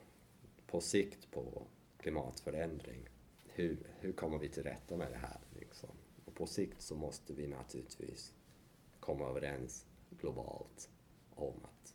på 0.67 0.81
sikt 0.81 1.31
på 1.31 1.63
klimatförändring. 1.99 3.09
Hur, 3.45 3.79
hur 4.01 4.13
kommer 4.13 4.39
vi 4.39 4.49
till 4.49 4.63
rätta 4.63 4.97
med 4.97 5.11
det 5.11 5.19
här? 5.19 5.41
Liksom? 5.59 5.89
Och 6.25 6.35
på 6.35 6.47
sikt 6.47 6.83
så 6.83 6.95
måste 6.95 7.33
vi 7.33 7.47
naturligtvis 7.47 8.35
komma 9.01 9.29
överens 9.29 9.87
globalt 10.11 10.91
om 11.35 11.55
att 11.65 11.95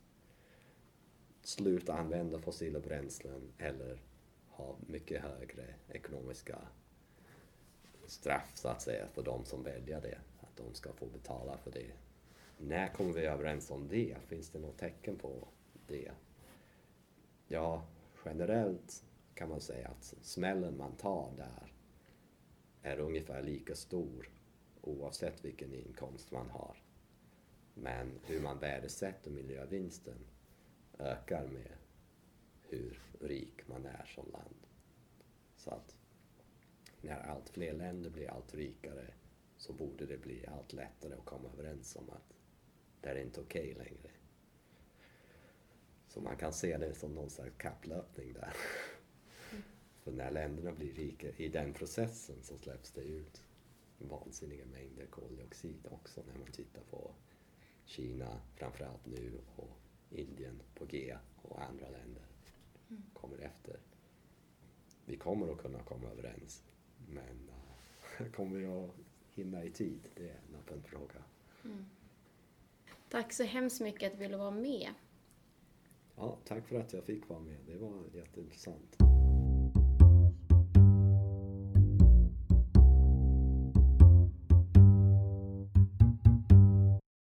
sluta 1.41 1.93
använda 1.93 2.39
fossila 2.39 2.79
bränslen 2.79 3.51
eller 3.57 4.01
ha 4.49 4.75
mycket 4.87 5.21
högre 5.21 5.65
ekonomiska 5.89 6.59
straff 8.07 8.51
så 8.55 8.67
att 8.67 8.81
säga 8.81 9.07
för 9.07 9.23
de 9.23 9.45
som 9.45 9.63
väljer 9.63 10.01
det. 10.01 10.17
Att 10.41 10.57
de 10.57 10.73
ska 10.73 10.93
få 10.93 11.05
betala 11.05 11.57
för 11.57 11.71
det. 11.71 11.91
När 12.57 12.87
kommer 12.87 13.13
vi 13.13 13.25
överens 13.25 13.71
om 13.71 13.87
det? 13.87 14.15
Finns 14.27 14.49
det 14.49 14.59
något 14.59 14.77
tecken 14.77 15.15
på 15.15 15.47
det? 15.93 16.11
Ja, 17.47 17.83
generellt 18.25 19.05
kan 19.35 19.49
man 19.49 19.61
säga 19.61 19.87
att 19.87 20.15
smällen 20.21 20.77
man 20.77 20.95
tar 20.95 21.31
där 21.37 21.73
är 22.81 22.99
ungefär 22.99 23.43
lika 23.43 23.75
stor 23.75 24.29
oavsett 24.81 25.45
vilken 25.45 25.73
inkomst 25.73 26.31
man 26.31 26.49
har. 26.49 26.83
Men 27.73 28.19
hur 28.25 28.41
man 28.41 28.59
värdesätter 28.59 29.31
miljövinsten 29.31 30.17
ökar 30.99 31.47
med 31.47 31.77
hur 32.61 32.99
rik 33.21 33.67
man 33.67 33.85
är 33.85 34.05
som 34.05 34.31
land. 34.31 34.67
Så 35.55 35.69
att 35.69 35.95
när 37.01 37.19
allt 37.19 37.49
fler 37.49 37.73
länder 37.73 38.09
blir 38.09 38.29
allt 38.29 38.55
rikare 38.55 39.13
så 39.57 39.73
borde 39.73 40.05
det 40.05 40.17
bli 40.17 40.45
allt 40.47 40.73
lättare 40.73 41.13
att 41.13 41.25
komma 41.25 41.49
överens 41.53 41.95
om 41.95 42.09
att 42.09 42.37
det 43.01 43.09
är 43.09 43.15
inte 43.15 43.41
okej 43.41 43.71
okay 43.71 43.85
längre. 43.85 44.09
Så 46.13 46.21
man 46.21 46.37
kan 46.37 46.53
se 46.53 46.77
det 46.77 46.93
som 46.93 47.15
någon 47.15 47.29
slags 47.29 47.57
kapplöpning 47.57 48.33
där. 48.33 48.53
Mm. 49.51 49.63
För 50.03 50.11
när 50.11 50.31
länderna 50.31 50.71
blir 50.71 50.93
rika 50.93 51.29
i 51.29 51.47
den 51.47 51.73
processen 51.73 52.35
så 52.43 52.57
släpps 52.57 52.91
det 52.91 53.01
ut 53.01 53.41
vansinniga 53.97 54.65
mängder 54.65 55.05
koldioxid 55.05 55.87
också 55.91 56.21
när 56.27 56.39
man 56.39 56.51
tittar 56.51 56.81
på 56.81 57.11
Kina 57.85 58.41
framförallt 58.55 59.05
nu 59.05 59.41
och 59.55 59.77
Indien 60.09 60.61
på 60.75 60.85
G 60.85 61.17
och 61.41 61.61
andra 61.61 61.89
länder 61.89 62.23
mm. 62.89 63.03
kommer 63.13 63.37
efter. 63.37 63.79
Vi 65.05 65.17
kommer 65.17 65.51
att 65.51 65.61
kunna 65.61 65.79
komma 65.83 66.09
överens 66.09 66.63
men 67.07 67.49
uh, 68.19 68.31
kommer 68.35 68.59
vi 68.59 68.65
att 68.65 68.91
hinna 69.35 69.63
i 69.63 69.71
tid? 69.71 69.99
Det 70.15 70.29
är 70.29 70.39
en 70.49 70.55
öppen 70.55 70.83
fråga. 70.83 71.23
Mm. 71.63 71.85
Tack 73.09 73.33
så 73.33 73.43
hemskt 73.43 73.81
mycket 73.81 74.07
att 74.07 74.13
du 74.13 74.19
ville 74.19 74.37
vara 74.37 74.51
med. 74.51 74.93
Ja, 76.15 76.37
tack 76.45 76.67
för 76.67 76.79
att 76.79 76.93
jag 76.93 77.03
fick 77.03 77.29
vara 77.29 77.39
med. 77.39 77.57
Det 77.67 77.77
var 77.77 78.03
jätteintressant. 78.13 79.02